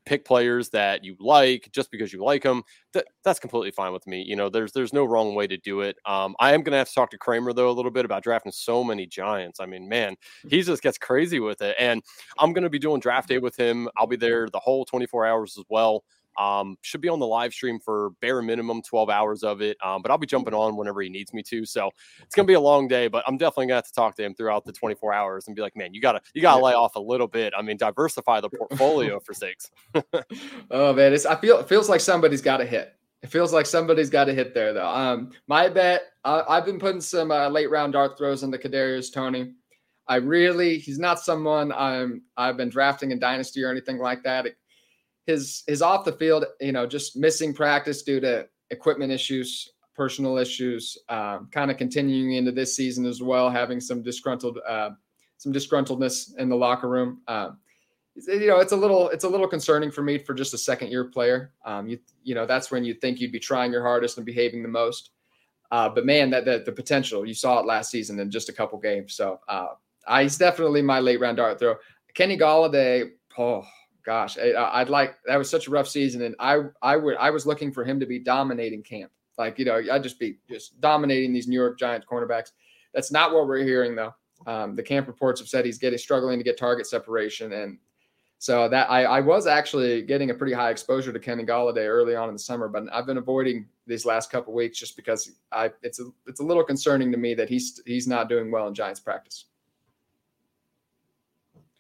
[0.05, 2.63] pick players that you like just because you like them.
[2.93, 4.23] That that's completely fine with me.
[4.23, 5.97] You know, there's there's no wrong way to do it.
[6.05, 8.51] Um, I am gonna have to talk to Kramer though a little bit about drafting
[8.51, 9.59] so many Giants.
[9.59, 10.15] I mean, man,
[10.49, 12.01] he just gets crazy with it, and
[12.39, 13.89] I'm gonna be doing draft day with him.
[13.97, 16.03] I'll be there the whole 24 hours as well.
[16.37, 19.77] Um, should be on the live stream for bare minimum 12 hours of it.
[19.83, 21.65] Um, but I'll be jumping on whenever he needs me to.
[21.65, 24.23] So it's gonna be a long day, but I'm definitely gonna have to talk to
[24.23, 26.95] him throughout the 24 hours and be like, man, you gotta you gotta lay off
[26.95, 27.53] a little bit.
[27.57, 29.71] I mean, diversify the portfolio for sakes.
[30.71, 32.93] oh man, it's I feel it feels like somebody's got a hit.
[33.23, 34.87] It feels like somebody's got a hit there though.
[34.87, 39.11] Um, my bet, uh, I've been putting some uh, late round dart throws into Kadarius
[39.11, 39.53] Toney.
[40.07, 44.45] I really, he's not someone I'm I've been drafting in dynasty or anything like that.
[44.45, 44.57] It,
[45.25, 50.37] his his off the field, you know, just missing practice due to equipment issues, personal
[50.37, 54.91] issues, um, kind of continuing into this season as well, having some disgruntled uh,
[55.37, 57.21] some disgruntledness in the locker room.
[57.27, 57.57] Um,
[58.15, 60.89] you know, it's a little it's a little concerning for me for just a second
[60.89, 61.51] year player.
[61.65, 64.61] Um, you you know, that's when you think you'd be trying your hardest and behaving
[64.63, 65.11] the most.
[65.71, 68.53] Uh, but man, that, that the potential you saw it last season in just a
[68.53, 69.15] couple games.
[69.15, 69.69] So uh,
[70.07, 71.75] I, he's definitely my late round dart throw.
[72.13, 73.65] Kenny Golladay, oh
[74.05, 77.29] gosh, I, would like that was such a rough season, and I I would I
[77.31, 80.79] was looking for him to be dominating camp, like you know I'd just be just
[80.79, 82.51] dominating these New York Giants cornerbacks.
[82.93, 84.13] That's not what we're hearing though.
[84.47, 87.77] Um, the camp reports have said he's getting struggling to get target separation, and
[88.37, 92.15] So that I, I was actually getting a pretty high exposure to Kenny Golladay early
[92.15, 95.71] on in the summer, but I've been avoiding these last couple weeks just because I
[95.81, 98.73] it's a it's a little concerning to me that he's he's not doing well in
[98.75, 99.45] Giants practice.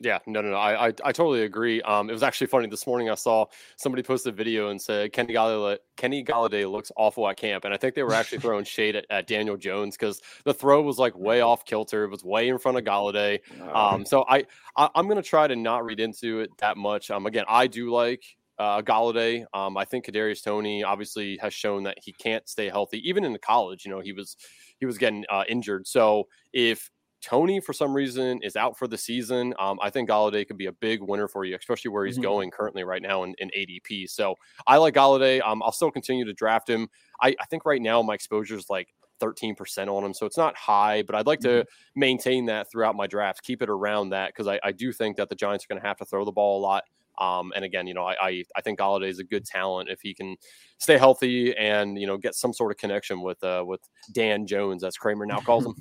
[0.05, 0.57] Yeah, no, no, no.
[0.57, 1.81] I, I, I totally agree.
[1.81, 3.09] Um, it was actually funny this morning.
[3.09, 7.37] I saw somebody post a video and said Kenny Golladay, Kenny Golladay looks awful at
[7.37, 10.53] camp, and I think they were actually throwing shade at, at Daniel Jones because the
[10.53, 12.03] throw was like way off kilter.
[12.03, 13.39] It was way in front of Golladay.
[13.73, 14.45] Um, so I,
[14.77, 17.09] I am gonna try to not read into it that much.
[17.09, 18.23] Um, again, I do like
[18.59, 19.43] uh, Golladay.
[19.55, 23.33] Um, I think Kadarius Toney obviously has shown that he can't stay healthy, even in
[23.33, 23.85] the college.
[23.85, 24.37] You know, he was
[24.79, 25.87] he was getting uh, injured.
[25.87, 26.91] So if
[27.25, 29.53] Toney, for some reason, is out for the season.
[29.57, 32.23] Um, I think Golladay could be a big winner for you, especially where he's mm-hmm.
[32.23, 34.09] going currently right now in, in ADP.
[34.09, 34.35] So
[34.67, 35.41] I like Golladay.
[35.45, 36.87] Um, I'll still continue to draft him.
[37.21, 38.89] I, I think right now my exposure is like
[39.21, 40.13] 13% on him.
[40.13, 41.61] So it's not high, but I'd like mm-hmm.
[41.61, 45.17] to maintain that throughout my drafts, keep it around that because I, I, do think
[45.17, 46.83] that the Giants are going to have to throw the ball a lot.
[47.17, 50.01] Um, and again, you know, I, I, I think Golladay is a good talent if
[50.01, 50.35] he can
[50.77, 53.79] stay healthy and you know get some sort of connection with uh, with
[54.11, 55.75] Dan Jones, as Kramer now calls him.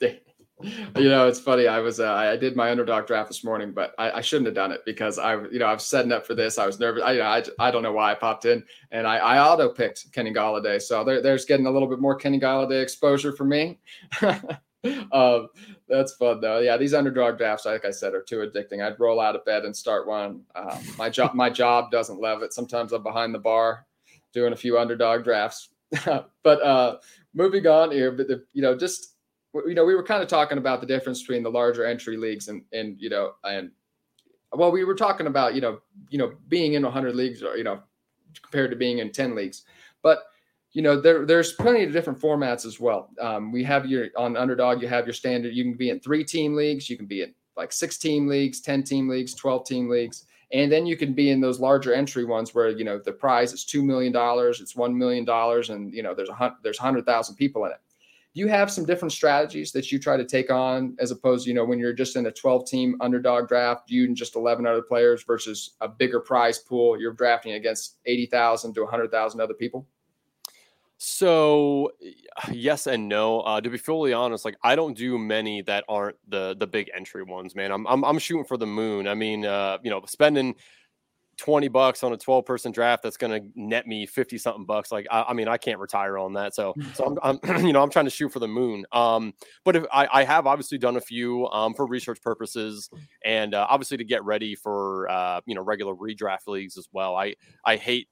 [0.62, 1.66] you know, it's funny.
[1.66, 4.54] I was uh, I did my underdog draft this morning, but I, I, shouldn't have
[4.54, 6.58] done it because I, you know, I was setting up for this.
[6.58, 7.02] I was nervous.
[7.02, 9.68] I, you know, I, I don't know why I popped in, and I, I auto
[9.68, 13.44] picked Kenny Golladay, So there, there's getting a little bit more Kenny Golladay exposure for
[13.44, 13.78] me.
[15.12, 15.48] um,
[15.88, 16.58] that's fun though.
[16.58, 18.84] Yeah, these underdog drafts, like I said, are too addicting.
[18.84, 20.42] I'd roll out of bed and start one.
[20.54, 22.52] Uh, my job, my job doesn't love it.
[22.52, 23.86] Sometimes I'm behind the bar
[24.32, 25.68] doing a few underdog drafts.
[26.04, 26.96] but uh,
[27.34, 29.11] moving on here, but the, you know, just
[29.54, 32.48] you know, we were kind of talking about the difference between the larger entry leagues
[32.48, 33.70] and and you know and
[34.52, 37.64] well, we were talking about you know you know being in 100 leagues or you
[37.64, 37.80] know
[38.42, 39.64] compared to being in 10 leagues,
[40.02, 40.24] but
[40.72, 43.10] you know there there's plenty of different formats as well.
[43.20, 45.54] Um, we have your on underdog, you have your standard.
[45.54, 48.62] You can be in three team leagues, you can be in like six team leagues,
[48.62, 50.24] 10 team leagues, 12 team leagues.
[50.54, 53.52] And then you can be in those larger entry ones where you know the prize
[53.52, 56.78] is two million dollars, it's one million dollars, and you know there's a hundred, there's
[56.78, 57.80] hundred thousand people in it
[58.34, 61.52] do you have some different strategies that you try to take on as opposed, you
[61.52, 64.80] know, when you're just in a 12 team underdog draft, you and just 11 other
[64.80, 69.86] players versus a bigger prize pool, you're drafting against 80,000 to 100,000 other people?
[71.04, 71.90] So
[72.52, 73.40] yes and no.
[73.40, 76.92] Uh, to be fully honest, like I don't do many that aren't the the big
[76.94, 77.72] entry ones, man.
[77.72, 79.08] I'm I'm, I'm shooting for the moon.
[79.08, 80.54] I mean, uh, you know, spending
[81.42, 84.92] 20 bucks on a 12 person draft that's going to net me 50 something bucks
[84.92, 87.82] like I, I, mean i can't retire on that so so I'm, I'm, you know
[87.82, 88.84] i'm trying to shoot for the moon.
[88.92, 92.88] Um but if i, I have obviously done a few um for research purposes
[93.24, 97.16] and uh, obviously to get ready for uh you know regular redraft leagues as well.
[97.16, 98.06] I i hate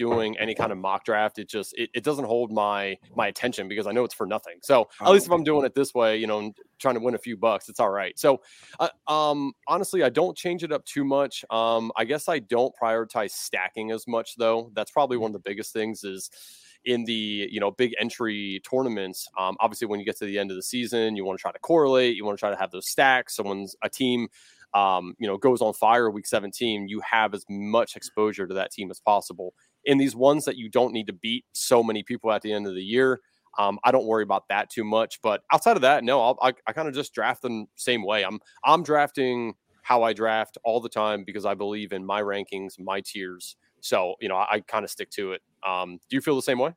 [0.00, 3.68] doing any kind of mock draft it just it, it doesn't hold my my attention
[3.68, 4.54] because i know it's for nothing.
[4.62, 7.18] So at least if i'm doing it this way you know trying to win a
[7.18, 8.18] few bucks it's all right.
[8.18, 8.40] So
[8.78, 11.44] uh, um honestly i don't change it up too much.
[11.50, 14.72] Um i guess i don't prioritize stacking as much though.
[14.74, 16.30] That's probably one of the biggest things is
[16.86, 19.28] in the you know big entry tournaments.
[19.38, 21.52] Um, obviously when you get to the end of the season you want to try
[21.52, 23.36] to correlate you want to try to have those stacks.
[23.36, 24.28] Someone's a team
[24.74, 28.70] um, you know goes on fire week 17 you have as much exposure to that
[28.70, 32.32] team as possible in these ones that you don't need to beat so many people
[32.32, 33.20] at the end of the year.
[33.58, 35.20] Um, I don't worry about that too much.
[35.22, 38.24] But outside of that, no, I'll, I, I kind of just draft them same way.
[38.24, 42.78] I'm I'm drafting how I draft all the time because I believe in my rankings,
[42.78, 43.56] my tiers.
[43.80, 45.42] So you know, I, I kind of stick to it.
[45.66, 46.74] Um, do you feel the same way?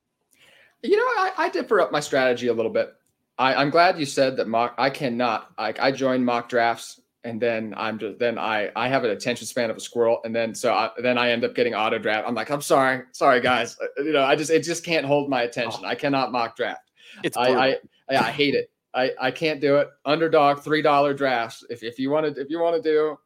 [0.81, 2.93] You know, I, I differ up my strategy a little bit.
[3.37, 4.75] I, am glad you said that mock.
[4.77, 5.51] I cannot.
[5.57, 9.47] I, I join mock drafts and then I'm just then I I have an attention
[9.47, 12.27] span of a squirrel, and then so I, then I end up getting auto draft.
[12.27, 15.29] I'm like, I'm sorry, sorry guys, uh, you know, I just it just can't hold
[15.29, 15.81] my attention.
[15.83, 15.87] Oh.
[15.87, 16.91] I cannot mock draft.
[17.23, 17.77] It's I, I,
[18.09, 18.69] I hate it.
[18.93, 19.89] I I can't do it.
[20.05, 21.63] Underdog three dollar drafts.
[21.69, 23.17] If if you want to if you want to do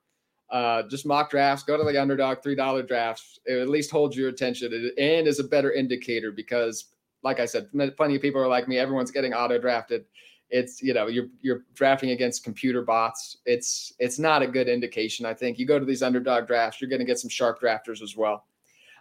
[0.50, 3.40] uh, just mock drafts, go to the underdog three dollar drafts.
[3.46, 6.86] It at least holds your attention and is a better indicator because,
[7.24, 8.78] like I said, plenty of people are like me.
[8.78, 10.06] Everyone's getting auto drafted
[10.50, 15.26] it's you know you're you're drafting against computer bots it's it's not a good indication
[15.26, 18.02] i think you go to these underdog drafts you're going to get some sharp drafters
[18.02, 18.46] as well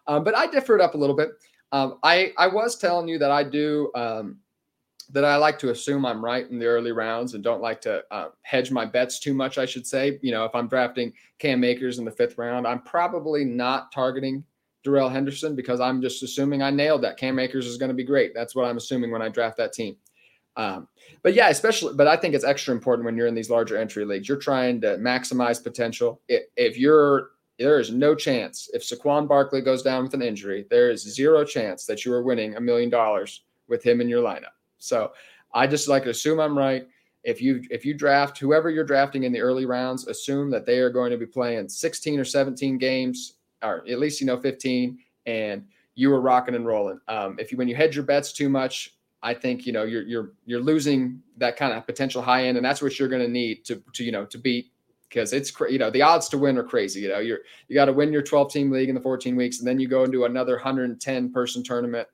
[0.06, 1.30] um, but i differed up a little bit
[1.72, 4.38] um, i i was telling you that i do um,
[5.10, 8.02] that i like to assume i'm right in the early rounds and don't like to
[8.10, 11.62] uh, hedge my bets too much i should say you know if i'm drafting cam
[11.62, 14.42] akers in the fifth round i'm probably not targeting
[14.82, 17.16] Darrell Henderson because I'm just assuming I nailed that.
[17.16, 18.32] Cam Akers is going to be great.
[18.32, 19.96] That's what I'm assuming when I draft that team.
[20.56, 20.88] Um,
[21.22, 24.04] but yeah, especially, but I think it's extra important when you're in these larger entry
[24.04, 24.28] leagues.
[24.28, 26.20] You're trying to maximize potential.
[26.28, 30.66] If, if you're, there is no chance if Saquon Barkley goes down with an injury,
[30.70, 34.22] there is zero chance that you are winning a million dollars with him in your
[34.22, 34.54] lineup.
[34.78, 35.12] So
[35.54, 36.86] I just like to assume I'm right.
[37.24, 40.78] if you if you draft whoever you're drafting in the early rounds, assume that they
[40.78, 44.98] are going to be playing 16 or 17 games, or at least you know 15,
[45.24, 45.64] and
[45.94, 47.00] you are rocking and rolling.
[47.08, 50.02] Um, if you when you hedge your bets too much, I think you know you're
[50.02, 53.28] you're you're losing that kind of potential high end, and that's what you're going to
[53.28, 54.72] need to to you know to beat
[55.08, 57.00] because it's you know the odds to win are crazy.
[57.00, 59.58] You know you're you got to win your 12 team league in the 14 weeks,
[59.58, 62.08] and then you go into another 110 person tournament,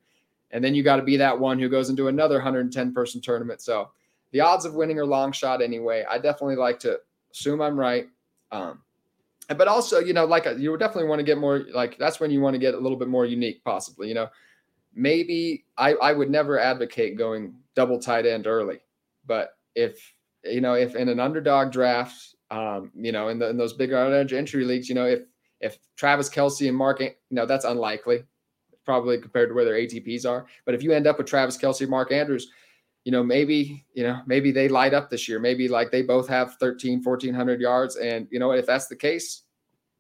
[0.51, 3.61] and then you got to be that one who goes into another 110 person tournament.
[3.61, 3.91] So
[4.33, 6.05] the odds of winning are long shot anyway.
[6.09, 7.01] I definitely like to
[7.33, 8.09] assume I'm right.
[8.51, 8.81] Um,
[9.49, 12.31] but also, you know, like you would definitely want to get more like that's when
[12.31, 14.09] you want to get a little bit more unique, possibly.
[14.09, 14.29] You know,
[14.95, 18.81] maybe I, I would never advocate going double tight end early,
[19.27, 23.57] but if you know, if in an underdog draft, um, you know, in, the, in
[23.57, 25.21] those bigger entry leagues, you know, if
[25.61, 28.25] if Travis Kelce and Mark, you know, that's unlikely,
[28.85, 30.47] probably compared to where their ADPs are.
[30.67, 32.51] But if you end up with Travis Kelce, Mark Andrews,
[33.05, 35.39] you know, maybe, you know, maybe they light up this year.
[35.39, 37.97] Maybe like they both have 13, 1400 yards.
[37.97, 39.43] And, you know, if that's the case,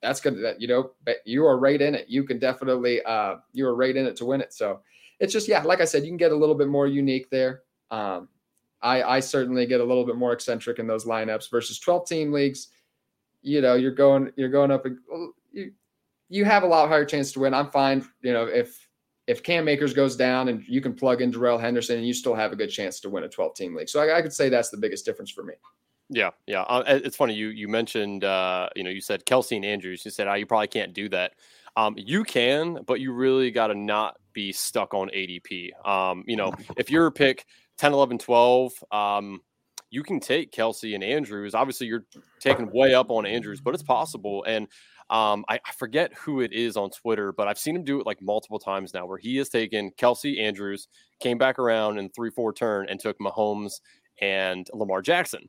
[0.03, 2.07] that's good that, you know, but you are right in it.
[2.09, 4.53] You can definitely, uh, you are right in it to win it.
[4.53, 4.81] So
[5.21, 7.62] it's just, yeah, like I said, you can get a little bit more unique there.
[7.91, 8.29] Um,
[8.83, 12.33] I, I certainly get a little bit more eccentric in those lineups versus 12 team
[12.33, 12.69] leagues.
[13.43, 14.85] You know, you're going, you're going up,
[15.53, 15.73] you,
[16.29, 17.55] you have a lot higher chance to win.
[17.55, 18.05] I'm fine.
[18.23, 18.88] You know, if
[19.29, 22.35] if Cam Akers goes down and you can plug in Darrell Henderson and you still
[22.35, 23.88] have a good chance to win a 12 team league.
[23.88, 25.55] So I, I, could say that's the biggest difference for me.
[26.12, 26.62] Yeah, yeah.
[26.62, 30.05] Uh, it's funny you you mentioned uh, you know you said Kelce and Andrews.
[30.05, 31.33] You said oh, you probably can't do that.
[31.75, 35.70] Um, you can, but you really got to not be stuck on ADP.
[35.88, 37.46] Um, you know, if you're a pick
[37.79, 39.40] 10, 11, 12, um,
[39.90, 41.55] you can take Kelce and Andrews.
[41.55, 42.05] Obviously, you're
[42.40, 44.44] taking way up on Andrews, but it's possible.
[44.46, 44.68] And
[45.09, 48.07] um, I, I, forget who it is on Twitter, but I've seen him do it
[48.07, 50.88] like multiple times now, where he has taken Kelce Andrews,
[51.20, 53.81] came back around in three four turn, and took Mahomes
[54.20, 55.48] and Lamar Jackson.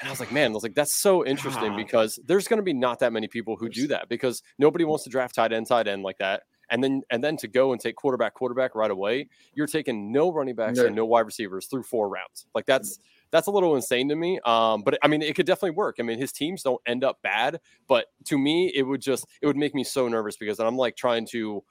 [0.00, 2.64] And I was like, man, I was like, that's so interesting because there's going to
[2.64, 5.66] be not that many people who do that because nobody wants to draft tight end,
[5.66, 6.42] tight end like that.
[6.70, 10.32] And then and then to go and take quarterback, quarterback right away, you're taking no
[10.32, 10.86] running backs no.
[10.86, 12.46] and no wide receivers through four rounds.
[12.54, 12.98] Like that's
[13.30, 14.40] that's a little insane to me.
[14.46, 15.96] Um, but I mean, it could definitely work.
[16.00, 19.46] I mean, his teams don't end up bad, but to me, it would just it
[19.46, 21.62] would make me so nervous because I'm like trying to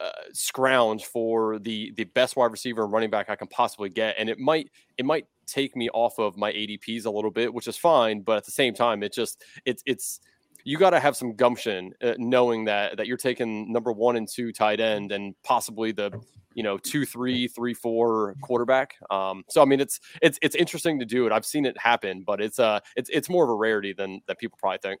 [0.00, 4.16] uh, scrounge for the the best wide receiver and running back I can possibly get,
[4.18, 7.68] and it might it might take me off of my ADPs a little bit, which
[7.68, 8.22] is fine.
[8.22, 10.20] But at the same time, it just it's it's
[10.64, 14.26] you got to have some gumption, uh, knowing that that you're taking number one and
[14.28, 16.10] two tight end and possibly the
[16.54, 18.94] you know two three three four quarterback.
[19.10, 21.32] Um so i mean it's it's it's interesting to do it.
[21.32, 24.38] I've seen it happen but it's uh it's it's more of a rarity than that
[24.38, 25.00] people probably think.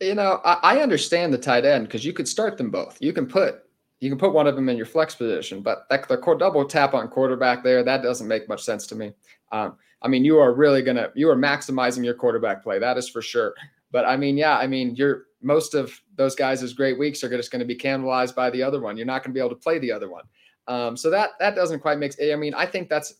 [0.00, 2.98] You know i, I understand the tight end because you could start them both.
[3.00, 3.62] You can put
[4.00, 6.94] you can put one of them in your flex position but that the double tap
[6.94, 9.12] on quarterback there that doesn't make much sense to me
[9.52, 13.08] um i mean you are really gonna you are maximizing your quarterback play that is
[13.08, 13.54] for sure
[13.90, 17.50] but i mean yeah i mean you're most of those guys' great weeks are just
[17.50, 18.96] going to be cannibalized by the other one.
[18.96, 20.24] You're not going to be able to play the other one.
[20.66, 22.14] Um, so that that doesn't quite make.
[22.20, 23.12] I mean, I think that's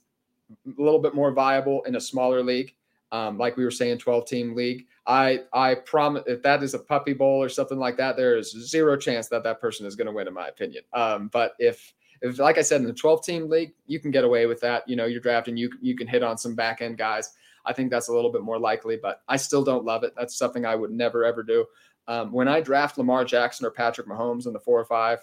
[0.50, 2.74] a little bit more viable in a smaller league,
[3.12, 4.86] um, like we were saying, 12 team league.
[5.06, 8.50] I I promise if that is a puppy bowl or something like that, there is
[8.50, 10.82] zero chance that that person is going to win, in my opinion.
[10.92, 14.24] Um, but if if like I said in the 12 team league, you can get
[14.24, 14.88] away with that.
[14.88, 17.32] You know, you're drafting, you you can hit on some back end guys.
[17.64, 20.14] I think that's a little bit more likely, but I still don't love it.
[20.16, 21.66] That's something I would never ever do.
[22.08, 25.18] Um, when I draft Lamar Jackson or Patrick Mahomes in the four or five,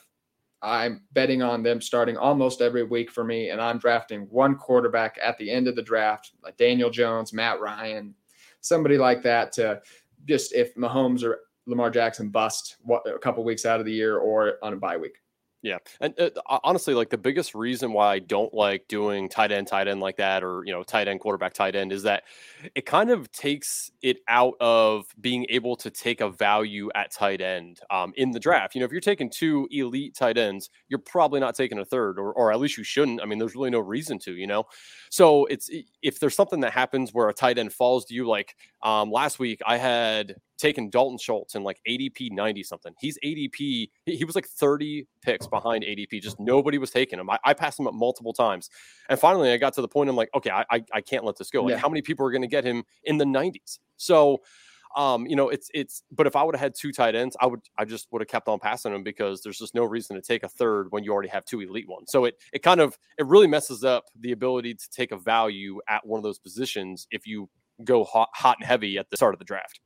[0.62, 5.18] I'm betting on them starting almost every week for me, and I'm drafting one quarterback
[5.22, 8.14] at the end of the draft, like Daniel Jones, Matt Ryan,
[8.62, 9.82] somebody like that to
[10.26, 14.56] just if Mahomes or Lamar Jackson bust a couple weeks out of the year or
[14.62, 15.23] on a bye week.
[15.64, 16.30] Yeah, and uh,
[16.66, 20.18] honestly, like the biggest reason why I don't like doing tight end, tight end like
[20.18, 22.24] that, or you know, tight end, quarterback, tight end, is that
[22.76, 27.40] it kind of takes it out of being able to take a value at tight
[27.40, 28.76] end um, in the draft.
[28.76, 32.20] You know, if you're taking two elite tight ends, you're probably not taking a third,
[32.20, 33.22] or or at least you shouldn't.
[33.22, 34.34] I mean, there's really no reason to.
[34.36, 34.66] You know,
[35.14, 35.70] so it's
[36.02, 39.38] if there's something that happens where a tight end falls to you, like um, last
[39.38, 42.96] week, I had taken Dalton Schultz in like ADP 90 something.
[43.00, 46.20] He's ADP, he was like 30 picks behind ADP.
[46.20, 47.30] Just nobody was taking him.
[47.30, 48.72] I, I, passed him up multiple times.
[49.08, 51.38] And finally, I got to the point I'm like, okay, I, I, I can't let
[51.38, 51.62] this go.
[51.62, 51.78] Like, yeah.
[51.78, 53.78] how many people are going to get him in the 90s?
[53.98, 54.40] So,
[54.96, 56.04] um, you know, it's it's.
[56.12, 58.28] But if I would have had two tight ends, I would I just would have
[58.28, 61.12] kept on passing them because there's just no reason to take a third when you
[61.12, 62.12] already have two elite ones.
[62.12, 65.80] So it it kind of it really messes up the ability to take a value
[65.90, 67.50] at one of those positions if you
[67.84, 69.80] go hot, hot and heavy at the start of the draft.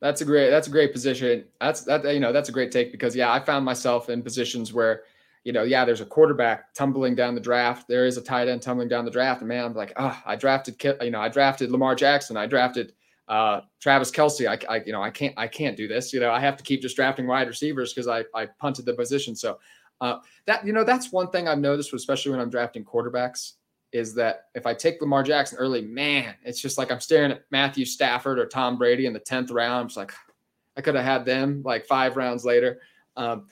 [0.00, 1.44] That's a great that's a great position.
[1.60, 4.72] That's that you know that's a great take because yeah, I found myself in positions
[4.72, 5.02] where
[5.44, 7.88] you know, yeah, there's a quarterback tumbling down the draft.
[7.88, 9.40] There is a tight end tumbling down the draft.
[9.40, 12.36] And man, I'm like, oh, I drafted, you know, I drafted Lamar Jackson.
[12.36, 12.92] I drafted
[13.30, 16.12] uh, Travis Kelce, I, I, you know, I can't, I can't do this.
[16.12, 18.92] You know, I have to keep just drafting wide receivers because I, I punted the
[18.92, 19.36] position.
[19.36, 19.60] So
[20.00, 23.52] uh, that, you know, that's one thing I've noticed, especially when I'm drafting quarterbacks,
[23.92, 27.44] is that if I take Lamar Jackson early, man, it's just like I'm staring at
[27.52, 29.90] Matthew Stafford or Tom Brady in the tenth round.
[29.90, 30.12] Just like,
[30.76, 32.80] I could have had them like five rounds later.
[33.16, 33.46] Um,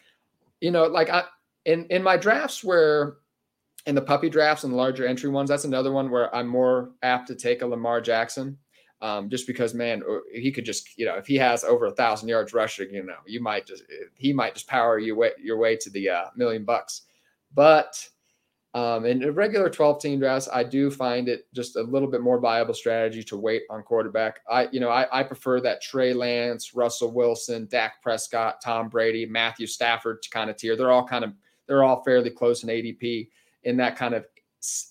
[0.60, 1.24] you know, like I
[1.66, 3.16] in in my drafts where
[3.86, 7.28] in the puppy drafts and larger entry ones, that's another one where I'm more apt
[7.28, 8.56] to take a Lamar Jackson.
[9.00, 12.28] Um, just because, man, he could just, you know, if he has over a thousand
[12.28, 13.84] yards rushing, you know, you might just,
[14.14, 17.02] he might just power you way, your way to the uh, million bucks.
[17.54, 18.08] But
[18.74, 22.20] um, in a regular 12 team drafts, I do find it just a little bit
[22.20, 24.40] more viable strategy to wait on quarterback.
[24.48, 29.24] I, you know, I, I prefer that Trey Lance, Russell Wilson, Dak Prescott, Tom Brady,
[29.26, 30.76] Matthew Stafford kind of tier.
[30.76, 31.32] They're all kind of,
[31.66, 33.28] they're all fairly close in ADP
[33.64, 34.26] in that kind of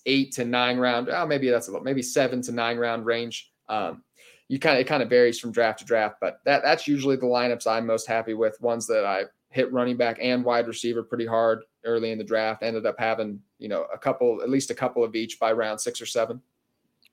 [0.06, 1.08] eight to nine round.
[1.08, 3.52] Oh, maybe that's a little, maybe seven to nine round range.
[3.68, 4.02] Um,
[4.48, 7.16] you kind of, it kind of varies from draft to draft, but that that's usually
[7.16, 8.60] the lineups I'm most happy with.
[8.60, 12.62] Ones that I hit running back and wide receiver pretty hard early in the draft.
[12.62, 15.80] Ended up having you know a couple, at least a couple of each by round
[15.80, 16.40] six or seven.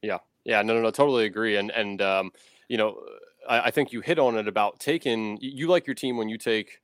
[0.01, 1.57] Yeah, yeah, no, no, no, totally agree.
[1.57, 2.31] And and um,
[2.69, 3.01] you know,
[3.47, 5.37] I, I think you hit on it about taking.
[5.41, 6.79] You like your team when you take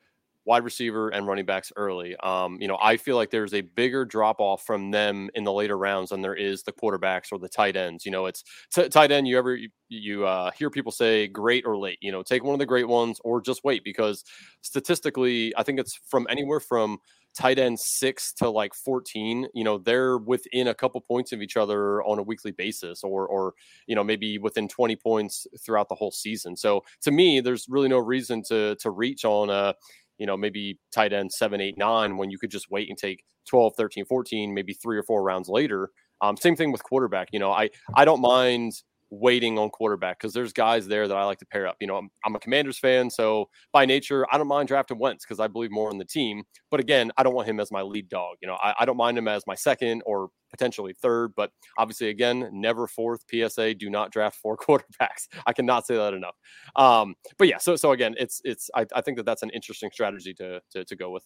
[0.45, 2.15] wide receiver and running backs early.
[2.17, 5.53] Um, you know, I feel like there's a bigger drop off from them in the
[5.53, 8.05] later rounds than there is the quarterbacks or the tight ends.
[8.05, 9.27] You know, it's t- tight end.
[9.27, 11.99] You ever you, you uh, hear people say great or late?
[12.01, 14.23] You know, take one of the great ones or just wait because
[14.61, 16.99] statistically, I think it's from anywhere from
[17.33, 21.55] tight end six to like 14 you know they're within a couple points of each
[21.55, 23.53] other on a weekly basis or or
[23.87, 27.87] you know maybe within 20 points throughout the whole season so to me there's really
[27.87, 29.73] no reason to to reach on a
[30.21, 33.23] you know maybe tight end seven eight nine when you could just wait and take
[33.49, 35.89] 12 13 14 maybe three or four rounds later.
[36.21, 38.73] Um, same thing with quarterback you know i i don't mind
[39.11, 41.75] waiting on quarterback because there's guys there that I like to pair up.
[41.79, 45.25] You know, I'm, I'm a Commanders fan, so by nature, I don't mind drafting Wentz
[45.25, 46.43] because I believe more in the team.
[46.71, 48.37] But again, I don't want him as my lead dog.
[48.41, 52.09] You know, I, I don't mind him as my second or potentially third, but obviously,
[52.09, 53.23] again, never fourth.
[53.29, 55.27] PSA: Do not draft four quarterbacks.
[55.45, 56.35] I cannot say that enough.
[56.75, 59.89] Um, but yeah, so so again, it's it's I, I think that that's an interesting
[59.91, 61.25] strategy to to, to go with.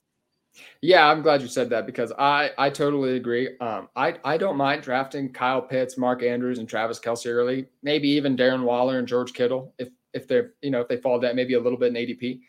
[0.82, 3.58] Yeah, I'm glad you said that because I I totally agree.
[3.60, 7.68] Um, I I don't mind drafting Kyle Pitts, Mark Andrews, and Travis Kelce early.
[7.84, 11.20] Maybe even Darren Waller and George Kittle if if they're you know if they fall
[11.20, 12.41] down maybe a little bit in ADP.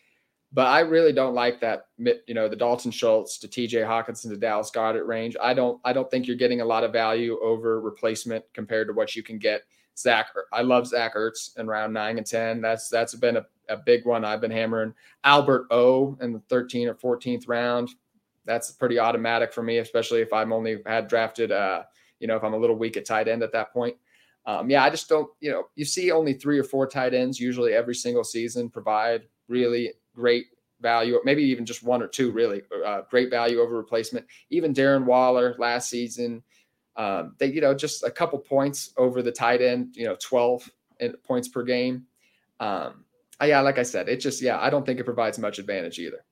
[0.53, 3.79] But I really don't like that you know the Dalton Schultz to T.J.
[3.81, 5.37] Hockenson to Dallas Goedert range.
[5.43, 8.95] I don't I don't think you're getting a lot of value over replacement compared to
[8.95, 9.63] what you can get.
[9.99, 12.61] Zach, I love Zach Ertz in round nine and ten.
[12.61, 14.95] That's that's been a a big one I've been hammering.
[15.25, 17.91] Albert O in the 13th or 14th round.
[18.45, 21.83] That's pretty automatic for me, especially if I'm only had drafted, uh,
[22.21, 23.97] you know, if I'm a little weak at tight end at that point.
[24.47, 27.41] Um, yeah, I just don't, you know, you see only three or four tight ends
[27.41, 30.47] usually every single season provide really great
[30.81, 34.27] value, maybe even just one or two really uh, great value over replacement.
[34.51, 36.45] Even Darren Waller last season,
[36.97, 40.71] um, they, you know, just a couple points over the tight end, you know, 12
[41.25, 42.07] points per game.
[42.61, 43.05] Um,
[43.45, 46.25] yeah, like I said, it just yeah, I don't think it provides much advantage either.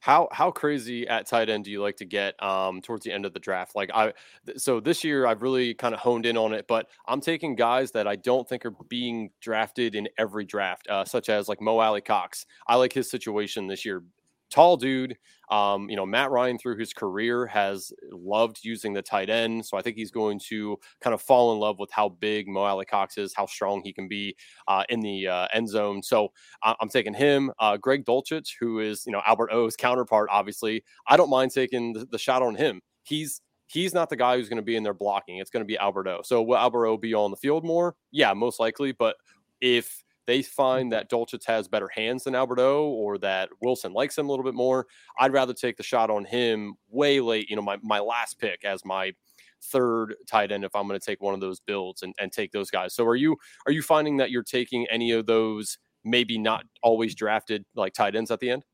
[0.00, 3.24] How how crazy at tight end do you like to get um, towards the end
[3.24, 3.76] of the draft?
[3.76, 4.12] Like I,
[4.56, 7.92] so this year I've really kind of honed in on it, but I'm taking guys
[7.92, 11.78] that I don't think are being drafted in every draft, uh, such as like Mo
[11.78, 12.46] Alie-Cox.
[12.66, 14.02] I like his situation this year
[14.52, 15.16] tall dude.
[15.50, 19.66] Um, you know, Matt Ryan through his career has loved using the tight end.
[19.66, 22.62] So I think he's going to kind of fall in love with how big Mo
[22.62, 24.34] Alie-Cox is, how strong he can be
[24.68, 26.02] uh, in the uh, end zone.
[26.02, 26.28] So
[26.62, 27.50] I- am taking him.
[27.58, 30.84] Uh, Greg Dulcich, who is, you know, Albert O's counterpart, obviously.
[31.06, 32.80] I don't mind taking the, the shot on him.
[33.02, 35.38] He's he's not the guy who's going to be in there blocking.
[35.38, 36.20] It's going to be Albert O.
[36.22, 37.96] So will Albert O be on the field more?
[38.10, 38.92] Yeah, most likely.
[38.92, 39.16] But
[39.60, 40.90] if they find mm-hmm.
[40.90, 44.44] that Dulcich has better hands than Albert O or that Wilson likes him a little
[44.44, 44.86] bit more,
[45.18, 48.64] I'd rather take the shot on him way late, you know, my, my last pick
[48.64, 49.12] as my
[49.64, 52.52] third tight end if I'm going to take one of those builds and, and take
[52.52, 52.94] those guys.
[52.94, 57.14] So are you are you finding that you're taking any of those maybe not always
[57.14, 58.64] drafted like tight ends at the end?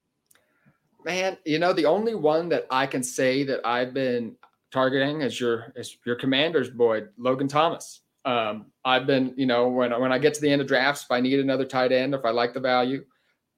[1.05, 4.37] Man, you know, the only one that I can say that I've been
[4.73, 8.03] targeting is your is your commander's boy, Logan Thomas.
[8.25, 11.11] Um, I've been, you know, when when I get to the end of drafts, if
[11.11, 13.05] I need another tight end, or if I like the value,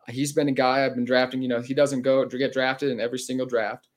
[0.09, 1.43] he's been a guy I've been drafting.
[1.43, 3.89] You know, he doesn't go get drafted in every single draft.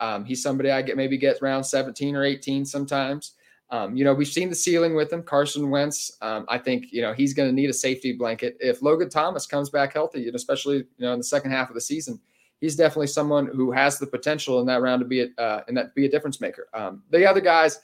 [0.00, 3.34] Um, he's somebody I get maybe get around 17 or 18 sometimes.
[3.70, 5.22] Um, you know, we've seen the ceiling with him.
[5.22, 8.58] Carson Wentz, um, I think, you know, he's going to need a safety blanket.
[8.60, 11.74] If Logan Thomas comes back healthy, and especially, you know, in the second half of
[11.74, 12.20] the season,
[12.60, 15.76] he's definitely someone who has the potential in that round to be a, uh, and
[15.76, 16.68] that be a difference maker.
[16.74, 17.80] Um, the other guys,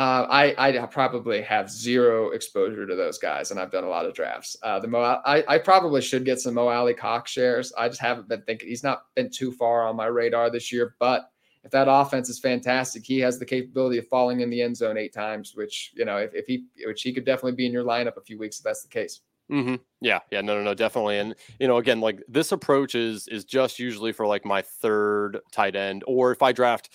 [0.00, 4.06] uh, I, I probably have zero exposure to those guys, and I've done a lot
[4.06, 4.56] of drafts.
[4.62, 7.70] Uh, the Mo, I, I probably should get some Mo Alie-Cox shares.
[7.76, 8.70] I just haven't been thinking.
[8.70, 11.30] He's not been too far on my radar this year, but
[11.64, 14.96] if that offense is fantastic, he has the capability of falling in the end zone
[14.96, 17.84] eight times, which you know, if, if he, which he could definitely be in your
[17.84, 19.20] lineup a few weeks if that's the case.
[19.52, 19.74] Mm-hmm.
[20.00, 21.18] Yeah, yeah, no, no, no, definitely.
[21.18, 25.40] And you know, again, like this approach is is just usually for like my third
[25.52, 26.88] tight end, or if I draft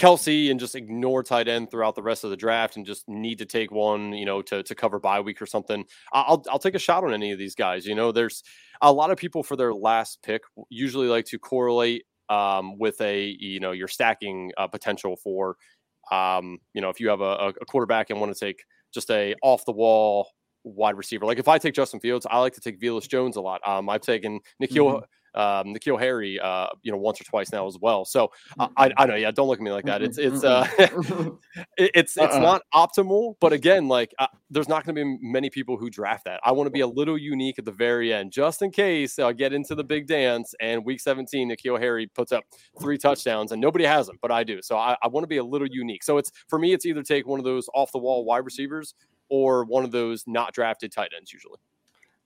[0.00, 3.38] Kelce and just ignore tight end throughout the rest of the draft and just need
[3.38, 5.84] to take one, you know, to to cover bye week or something.
[6.12, 7.86] I'll I'll take a shot on any of these guys.
[7.86, 8.42] You know, there's
[8.80, 13.36] a lot of people for their last pick usually like to correlate um, with a
[13.38, 15.56] you know your stacking uh, potential for
[16.10, 19.34] um, you know if you have a, a quarterback and want to take just a
[19.42, 20.30] off the wall
[20.64, 21.26] wide receiver.
[21.26, 23.60] Like if I take Justin Fields, I like to take Velus Jones a lot.
[23.66, 25.04] Um, I've taken N'Keal mm-hmm
[25.34, 28.04] um, N'Keal Harry, uh, you know, once or twice now as well.
[28.04, 30.02] So uh, I, I know, yeah, don't look at me like that.
[30.02, 30.66] It's it's uh,
[31.78, 32.38] it's it's uh-uh.
[32.38, 36.24] not optimal, but again, like uh, there's not going to be many people who draft
[36.24, 36.40] that.
[36.44, 39.32] I want to be a little unique at the very end, just in case I
[39.32, 42.44] get into the big dance and week 17, N'Keal Harry puts up
[42.80, 44.60] three touchdowns and nobody has them, but I do.
[44.62, 46.02] So I, I want to be a little unique.
[46.02, 48.94] So it's for me, it's either take one of those off the wall wide receivers
[49.28, 51.58] or one of those not drafted tight ends usually.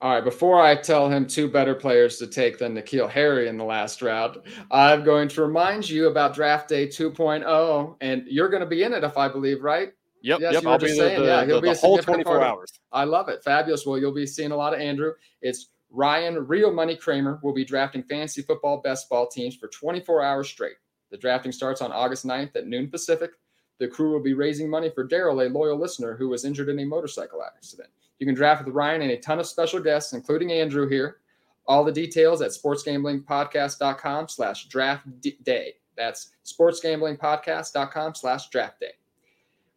[0.00, 3.56] All right, before I tell him two better players to take than N'Keal Harry in
[3.56, 4.36] the last round,
[4.70, 8.92] I'm going to remind you about Draft Day 2.0, and you're going to be in
[8.92, 9.92] it, if I believe, right?
[10.22, 10.66] Yep, yes, yep.
[10.66, 12.72] I'll just saying, the, yeah, he'll the, be the whole 24 hours.
[12.92, 13.42] I love it.
[13.44, 13.86] Fabulous.
[13.86, 15.12] Well, you'll be seeing a lot of Andrew.
[15.42, 20.22] It's Ryan Real Money Kramer will be drafting fantasy football best ball teams for 24
[20.22, 20.76] hours straight.
[21.10, 23.30] The drafting starts on August 9th at noon Pacific.
[23.78, 26.78] The crew will be raising money for Daryl, a loyal listener who was injured in
[26.78, 27.90] a motorcycle accident.
[28.18, 31.18] You can draft with Ryan and a ton of special guests, including Andrew here.
[31.66, 35.06] All the details at sportsgamblingpodcast.com slash draft
[35.44, 35.74] day.
[35.96, 38.92] That's sportsgamblingpodcast.com slash draft day.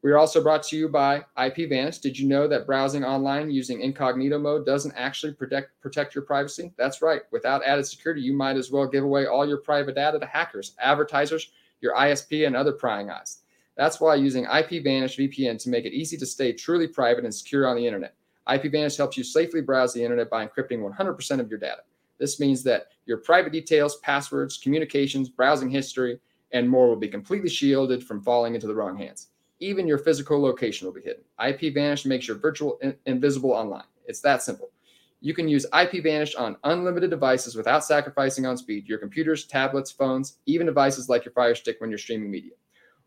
[0.03, 2.01] We are also brought to you by IPVanish.
[2.01, 6.71] Did you know that browsing online using incognito mode doesn't actually protect protect your privacy?
[6.77, 7.23] That's right.
[7.31, 10.75] Without added security, you might as well give away all your private data to hackers,
[10.79, 13.39] advertisers, your ISP, and other prying eyes.
[13.75, 17.67] That's why using IPVanish VPN to make it easy to stay truly private and secure
[17.67, 18.15] on the internet.
[18.47, 21.81] IPVanish helps you safely browse the internet by encrypting 100% of your data.
[22.19, 26.19] This means that your private details, passwords, communications, browsing history,
[26.51, 29.27] and more will be completely shielded from falling into the wrong hands.
[29.59, 31.23] Even your physical location will be hidden.
[31.39, 33.85] IPVanish makes your virtual in- invisible online.
[34.05, 34.71] It's that simple.
[35.19, 38.87] You can use IPVanish on unlimited devices without sacrificing on speed.
[38.87, 42.53] Your computers, tablets, phones, even devices like your Fire Stick when you're streaming media.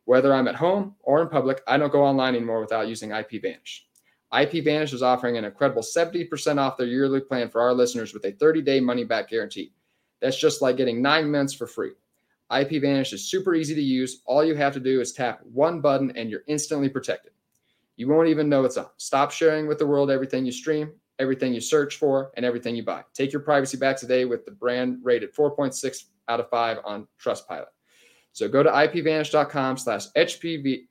[0.06, 3.82] Whether I'm at home or in public, I don't go online anymore without using IPVanish.
[4.32, 8.32] IPVanish is offering an incredible 70% off their yearly plan for our listeners with a
[8.32, 9.72] 30 day money back guarantee.
[10.20, 11.92] That's just like getting nine months for free.
[12.50, 14.22] IPVanish is super easy to use.
[14.26, 17.32] All you have to do is tap one button and you're instantly protected.
[17.96, 18.86] You won't even know it's on.
[18.96, 22.84] Stop sharing with the world everything you stream, everything you search for, and everything you
[22.84, 23.04] buy.
[23.14, 27.66] Take your privacy back today with the brand rated 4.6 out of 5 on Trustpilot.
[28.32, 30.86] So go to ipvanish.com slash HPV,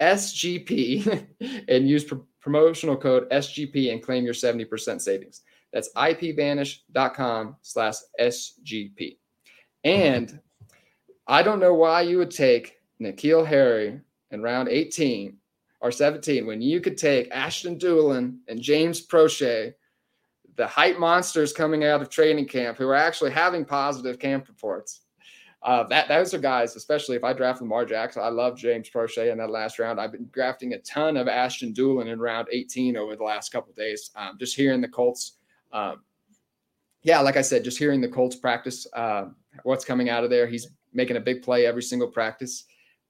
[0.00, 1.26] HSGP
[1.68, 5.42] and use promotional code SGP and claim your 70% savings.
[5.72, 9.18] That's ipvanish.com slash SGP.
[9.84, 10.40] And
[11.26, 15.36] I don't know why you would take N'Keal Harry in round 18
[15.80, 19.74] or 17 when you could take Ashton Dulin and James Proche,
[20.56, 25.02] the hype monsters coming out of training camp who are actually having positive camp reports
[25.62, 28.22] uh, that those are guys, especially if I draft Lamar Jackson.
[28.22, 30.00] I love James Proche in that last round.
[30.00, 33.72] I've been drafting a ton of Ashton Dulin in round 18 over the last couple
[33.72, 34.10] days.
[34.14, 35.38] Um, just hearing the Colts,
[35.72, 36.02] um,
[37.02, 39.26] yeah, like I said, just hearing the Colts practice, uh,
[39.64, 40.46] what's coming out of there.
[40.46, 42.66] He's making a big play every single practice,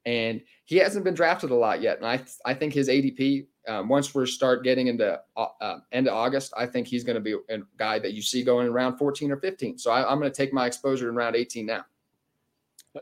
[0.06, 1.98] and he hasn't been drafted a lot yet.
[1.98, 3.46] And I I think his ADP.
[3.68, 7.16] Um, once we start getting into uh, uh, end of August, I think he's going
[7.16, 9.76] to be a guy that you see going in round 14 or 15.
[9.76, 11.84] So I, I'm going to take my exposure in round 18 now.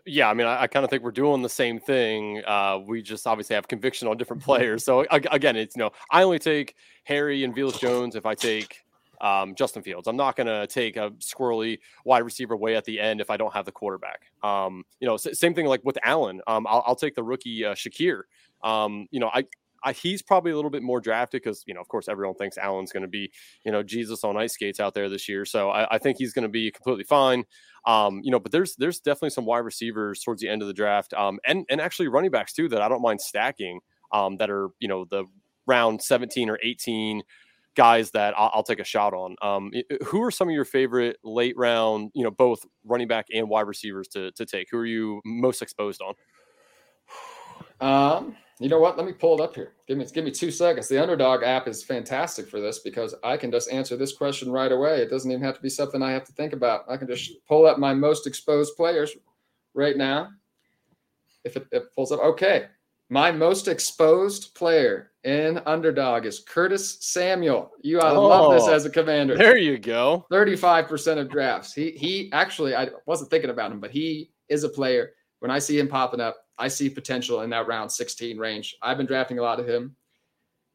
[0.05, 2.43] Yeah, I mean, I, I kind of think we're doing the same thing.
[2.47, 4.85] Uh, we just obviously have conviction on different players.
[4.85, 6.75] So again, it's you know, I only take
[7.05, 8.85] Harry and Velus Jones if I take
[9.21, 10.09] um, Justin Fields.
[10.09, 13.37] I'm not going to take a squirrely wide receiver way at the end if I
[13.37, 14.31] don't have the quarterback.
[14.43, 16.41] Um, you know, s- same thing like with Allen.
[16.47, 18.23] Um, I'll, I'll, take the rookie uh, Shakir.
[18.63, 19.45] Um, you know, I
[19.87, 22.59] I, he's probably a little bit more drafted because you know, of course, everyone thinks
[22.59, 23.31] Allen's going to be
[23.65, 25.45] you know Jesus on ice skates out there this year.
[25.45, 27.45] So I, I think he's going to be completely fine.
[27.87, 30.75] Um, you know, but there's there's definitely some wide receivers towards the end of the
[30.75, 33.81] draft, um, and and actually running backs too that I don't mind stacking.
[34.13, 35.25] Um, that are you know the
[35.67, 37.23] round 17 or 18
[37.75, 39.37] guys that I'll, I'll, take a shot on.
[39.43, 39.73] Um,
[40.07, 43.67] who are some of your favorite late round, you know, both running back and wide
[43.67, 44.69] receivers to to take?
[44.71, 46.15] Who are you most exposed on?
[47.79, 48.97] Um, you know what?
[48.97, 49.75] Let me pull it up here.
[49.87, 50.89] Give me give me two seconds.
[50.89, 54.73] The Underdog app is fantastic for this because I can just answer this question right
[54.73, 55.03] away.
[55.03, 56.85] It doesn't even have to be something I have to think about.
[56.89, 59.15] I can just pull up my most exposed players
[59.75, 60.31] right now.
[61.45, 62.67] If it, it pulls up, okay.
[63.09, 67.71] My most exposed player in Underdog is Curtis Samuel.
[67.83, 69.37] You ought to oh, love this oh, as a commander.
[69.37, 70.27] There you go.
[70.33, 71.73] 35% of drafts.
[71.73, 75.13] He he actually I wasn't thinking about him, but he is a player.
[75.41, 78.77] When I see him popping up, I see potential in that round 16 range.
[78.83, 79.95] I've been drafting a lot of him.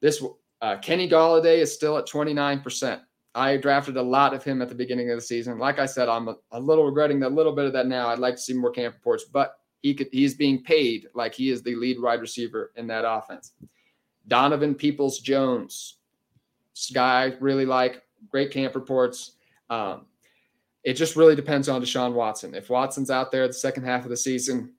[0.02, 0.24] This
[0.62, 3.02] uh, Kenny Golladay is still at 29%.
[3.34, 5.58] I drafted a lot of him at the beginning of the season.
[5.58, 8.10] Like I said, I'm a, a little regretting a little bit of that now.
[8.10, 11.50] I'd like to see more camp reports, but he could he's being paid like he
[11.50, 13.54] is the lead wide receiver in that offense.
[14.28, 15.98] Donovan Peoples Jones,
[16.94, 19.38] guy really like great camp reports.
[19.70, 20.06] Um,
[20.84, 22.56] it just really depends on Deshaun Watson.
[22.56, 24.74] If Watson's out there the second half of the season,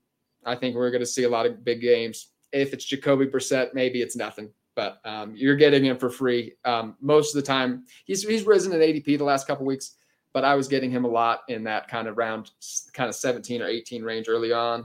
[0.44, 2.28] I think we're going to see a lot of big games.
[2.52, 6.54] If it's Jacoby Brissett, maybe it's nothing, but um, you're getting him for free.
[6.64, 9.96] Um, most of the time, he's he's risen in ADP the last couple weeks,
[10.32, 12.50] but I was getting him a lot in that kind of round,
[12.92, 14.84] kind of 17 or 18 range early on.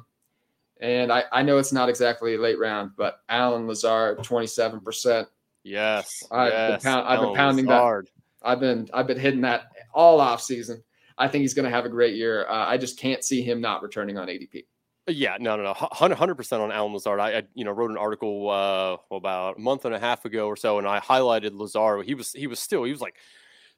[0.79, 5.25] And I, I know it's not exactly a late round, but Allen Lazard, 27%.
[5.63, 6.23] Yes.
[6.31, 6.83] I've yes.
[6.83, 8.05] been, pound, I've been pounding Lazard.
[8.05, 8.11] that.
[8.47, 9.63] I've been I've been hitting that
[9.93, 10.83] all off season.
[11.17, 12.47] I think he's going to have a great year.
[12.47, 14.65] Uh, I just can't see him not returning on ADP.
[15.09, 17.21] Yeah, no, no, no, hundred percent on Allen Lazard.
[17.21, 20.47] I, I, you know, wrote an article uh, about a month and a half ago
[20.47, 22.05] or so, and I highlighted Lazard.
[22.05, 23.15] He was, he was still, he was like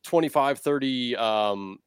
[0.05, 1.77] 25, 30 um,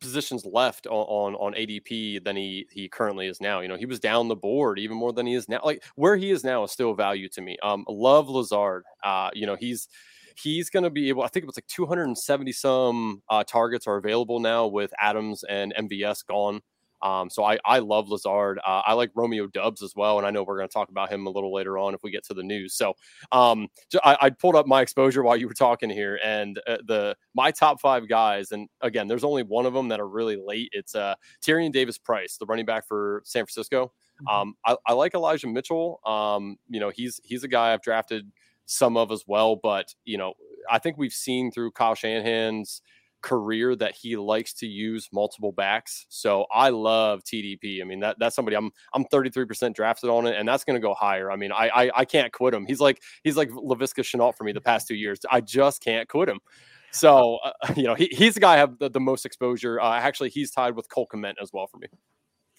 [0.00, 3.60] positions left on, on, on ADP than he he currently is now.
[3.60, 5.60] You know, he was down the board even more than he is now.
[5.64, 7.56] Like where he is now is still value to me.
[7.62, 8.84] Um, love Lazard.
[9.02, 9.88] Uh, you know, he's
[10.34, 11.22] he's going to be able.
[11.22, 15.74] I think it was like 270 some uh, targets are available now with Adams and
[15.74, 16.60] MVS gone.
[17.04, 18.58] Um, so I, I love Lazard.
[18.66, 21.12] Uh, I like Romeo Doubs as well, and I know we're going to talk about
[21.12, 22.74] him a little later on if we get to the news.
[22.74, 22.94] So
[23.30, 23.68] um,
[24.02, 27.50] I, I pulled up my exposure while you were talking here, and uh, the my
[27.50, 30.70] top five guys, and again, there's only one of them that are really late.
[30.72, 31.14] It's uh,
[31.44, 33.92] Tyrion Davis Price, the running back for San Francisco.
[34.22, 34.28] Mm-hmm.
[34.28, 36.00] Um, I, I, like Elijah Mitchell.
[36.06, 38.30] Um, you know, he's he's a guy I've drafted
[38.66, 40.34] some of as well, but you know,
[40.70, 42.82] I think we've seen through Kyle Shanahan's
[43.24, 46.04] career that he likes to use multiple backs.
[46.10, 47.80] So I love TDP.
[47.80, 50.86] I mean that that's somebody I'm I'm 33% drafted on it, and that's going to
[50.86, 51.32] go higher.
[51.32, 52.66] I mean I, I, I can't quit him.
[52.66, 55.18] He's like he's like Laviska Shenault for me the past two years.
[55.30, 56.38] I just can't quit him.
[56.92, 59.80] So uh, you know he, he's the guy I have the, the most exposure.
[59.80, 61.88] Uh, actually, he's tied with Cole Kmet as well for me.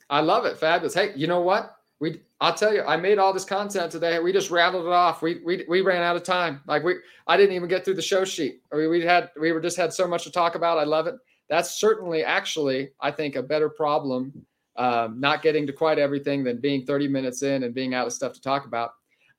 [0.10, 0.94] I love it, fabulous.
[0.94, 1.76] Hey, you know what?
[2.06, 4.20] We I'll tell you, I made all this content today.
[4.20, 5.24] We just rattled it off.
[5.24, 6.62] We we we ran out of time.
[6.68, 8.62] Like we I didn't even get through the show sheet.
[8.72, 10.78] I mean, we had we were just had so much to talk about.
[10.78, 11.16] I love it.
[11.50, 14.46] That's certainly actually, I think, a better problem.
[14.78, 18.14] Um, not getting to quite everything than being 30 minutes in and being out of
[18.14, 18.92] stuff to talk about.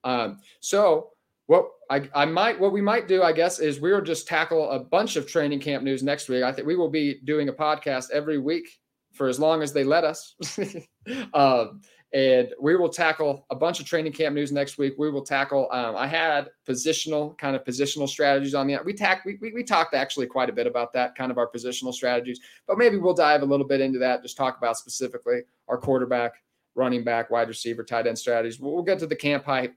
[0.03, 1.11] Um, so
[1.47, 4.81] what I, I might what we might do, I guess, is we'll just tackle a
[4.81, 6.43] bunch of training camp news next week.
[6.43, 8.67] I think we will be doing a podcast every week
[9.13, 10.35] for as long as they let us.
[11.35, 11.81] um,
[12.17, 14.95] and we will tackle a bunch of training camp news next week.
[14.97, 15.69] We will tackle.
[15.71, 18.79] Um, I had positional kind of positional strategies on the.
[18.87, 19.27] We tack.
[19.27, 22.41] We, we, we talked actually quite a bit about that kind of our positional strategies,
[22.67, 24.23] but maybe we'll dive a little bit into that.
[24.23, 26.37] Just talk about specifically our quarterback,
[26.75, 28.59] running back, wide receiver, tight end strategies.
[28.59, 29.75] We'll, we'll get to the camp hype.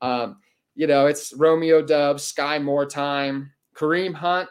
[0.00, 0.38] Um,
[0.74, 3.52] you know, it's Romeo Doubs, Skyy Moore time.
[3.76, 4.48] Kareem Hunt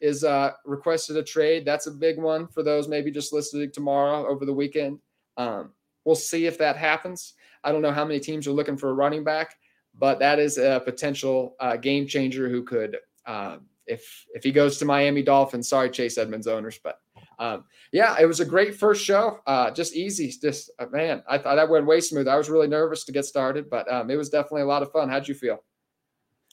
[0.00, 1.64] is uh, requested a trade.
[1.64, 5.00] That's a big one for those maybe just listening tomorrow over the weekend.
[5.36, 5.72] Um,
[6.06, 7.34] We'll see if that happens.
[7.64, 9.56] I don't know how many teams are looking for a running back,
[9.98, 12.96] but that is a potential uh, game changer who could,
[13.26, 15.68] uh, if if he goes to Miami Dolphins.
[15.68, 17.00] Sorry, Chase Edmonds owners, but
[17.40, 19.40] um, yeah, it was a great first show.
[19.48, 20.28] Uh, just easy.
[20.28, 22.28] Just uh, man, I thought that went way smooth.
[22.28, 24.92] I was really nervous to get started, but um, it was definitely a lot of
[24.92, 25.08] fun.
[25.08, 25.62] How'd you feel?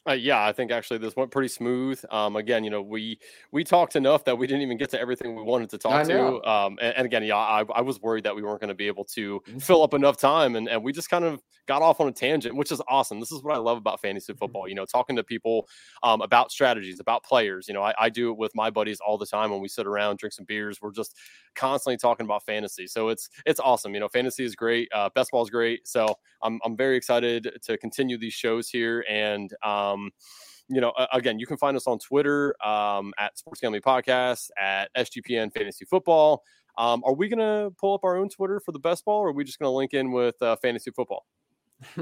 [0.07, 2.03] Uh, yeah, I think actually this went pretty smooth.
[2.11, 3.19] Um, again, you know, we
[3.51, 6.43] we talked enough that we didn't even get to everything we wanted to talk to.
[6.43, 8.87] Um, and, and, again, yeah, I, I was worried that we weren't going to be
[8.87, 9.59] able to mm-hmm.
[9.59, 12.53] fill up enough time, and, and we just kind of got off on a tangent,
[12.53, 13.21] which is awesome.
[13.21, 14.39] This is what I love about fantasy mm-hmm.
[14.39, 14.67] football.
[14.67, 15.69] You know, talking to people
[16.03, 17.69] um, about strategies, about players.
[17.69, 19.87] You know, I, I do it with my buddies all the time when we sit
[19.87, 20.79] around, drink some beers.
[20.81, 21.15] We're just
[21.55, 23.93] constantly talking about fantasy, so it's it's awesome.
[23.93, 25.87] You know, fantasy is great, uh, best ball is great.
[25.87, 29.49] So I'm I'm very excited to continue these shows here and.
[29.63, 29.92] Um,
[30.69, 34.89] you know, again, you can find us on Twitter um, at Sports Gambling Podcast, at
[34.95, 36.43] SGPN Fantasy Football.
[36.77, 39.29] Um, are we going to pull up our own Twitter for the best ball, or
[39.29, 41.25] are we just going to link in with uh, fantasy football?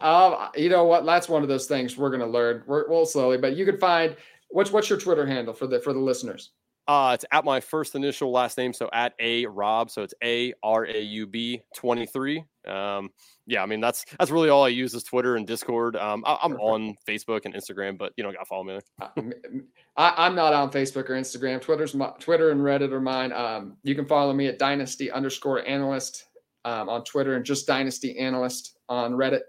[0.00, 1.04] um, you know what?
[1.04, 2.62] That's one of those things we're going to learn.
[2.66, 4.16] We're, we'll slowly, but you can find
[4.50, 6.52] What's what's your Twitter handle for the for the listeners?
[6.88, 10.54] Uh, it's at my first initial last name, so at a Rob, so it's a
[10.62, 12.42] R A U B twenty three.
[12.66, 13.10] Um,
[13.46, 15.96] yeah, I mean that's that's really all I use is Twitter and Discord.
[15.96, 19.10] Um, I, am on Facebook and Instagram, but you know, got to follow me there.
[19.18, 19.22] Uh,
[19.98, 21.60] I, am not on Facebook or Instagram.
[21.60, 23.32] Twitter's my, Twitter and Reddit are mine.
[23.34, 26.24] Um, you can follow me at Dynasty underscore Analyst
[26.64, 29.42] um, on Twitter and just Dynasty Analyst on Reddit.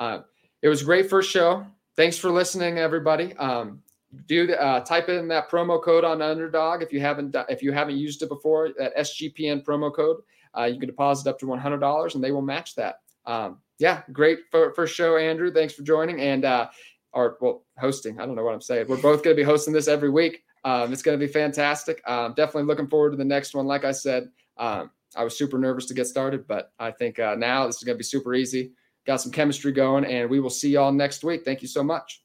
[0.00, 0.22] Uh,
[0.60, 1.64] it was great first show.
[1.96, 3.34] Thanks for listening, everybody.
[3.36, 3.82] Um,
[4.26, 7.96] do uh, type in that promo code on Underdog if you haven't if you haven't
[7.96, 8.70] used it before.
[8.78, 10.18] That SGPN promo code,
[10.56, 13.00] uh, you can deposit up to one hundred dollars, and they will match that.
[13.26, 15.52] Um, yeah, great for, first show, Andrew.
[15.52, 16.68] Thanks for joining and uh,
[17.12, 18.20] or well hosting.
[18.20, 18.86] I don't know what I'm saying.
[18.88, 20.42] We're both going to be hosting this every week.
[20.64, 22.02] Um, it's going to be fantastic.
[22.06, 23.66] Um, definitely looking forward to the next one.
[23.66, 27.34] Like I said, um, I was super nervous to get started, but I think uh,
[27.36, 28.72] now this is going to be super easy.
[29.06, 31.44] Got some chemistry going, and we will see y'all next week.
[31.44, 32.22] Thank you so much.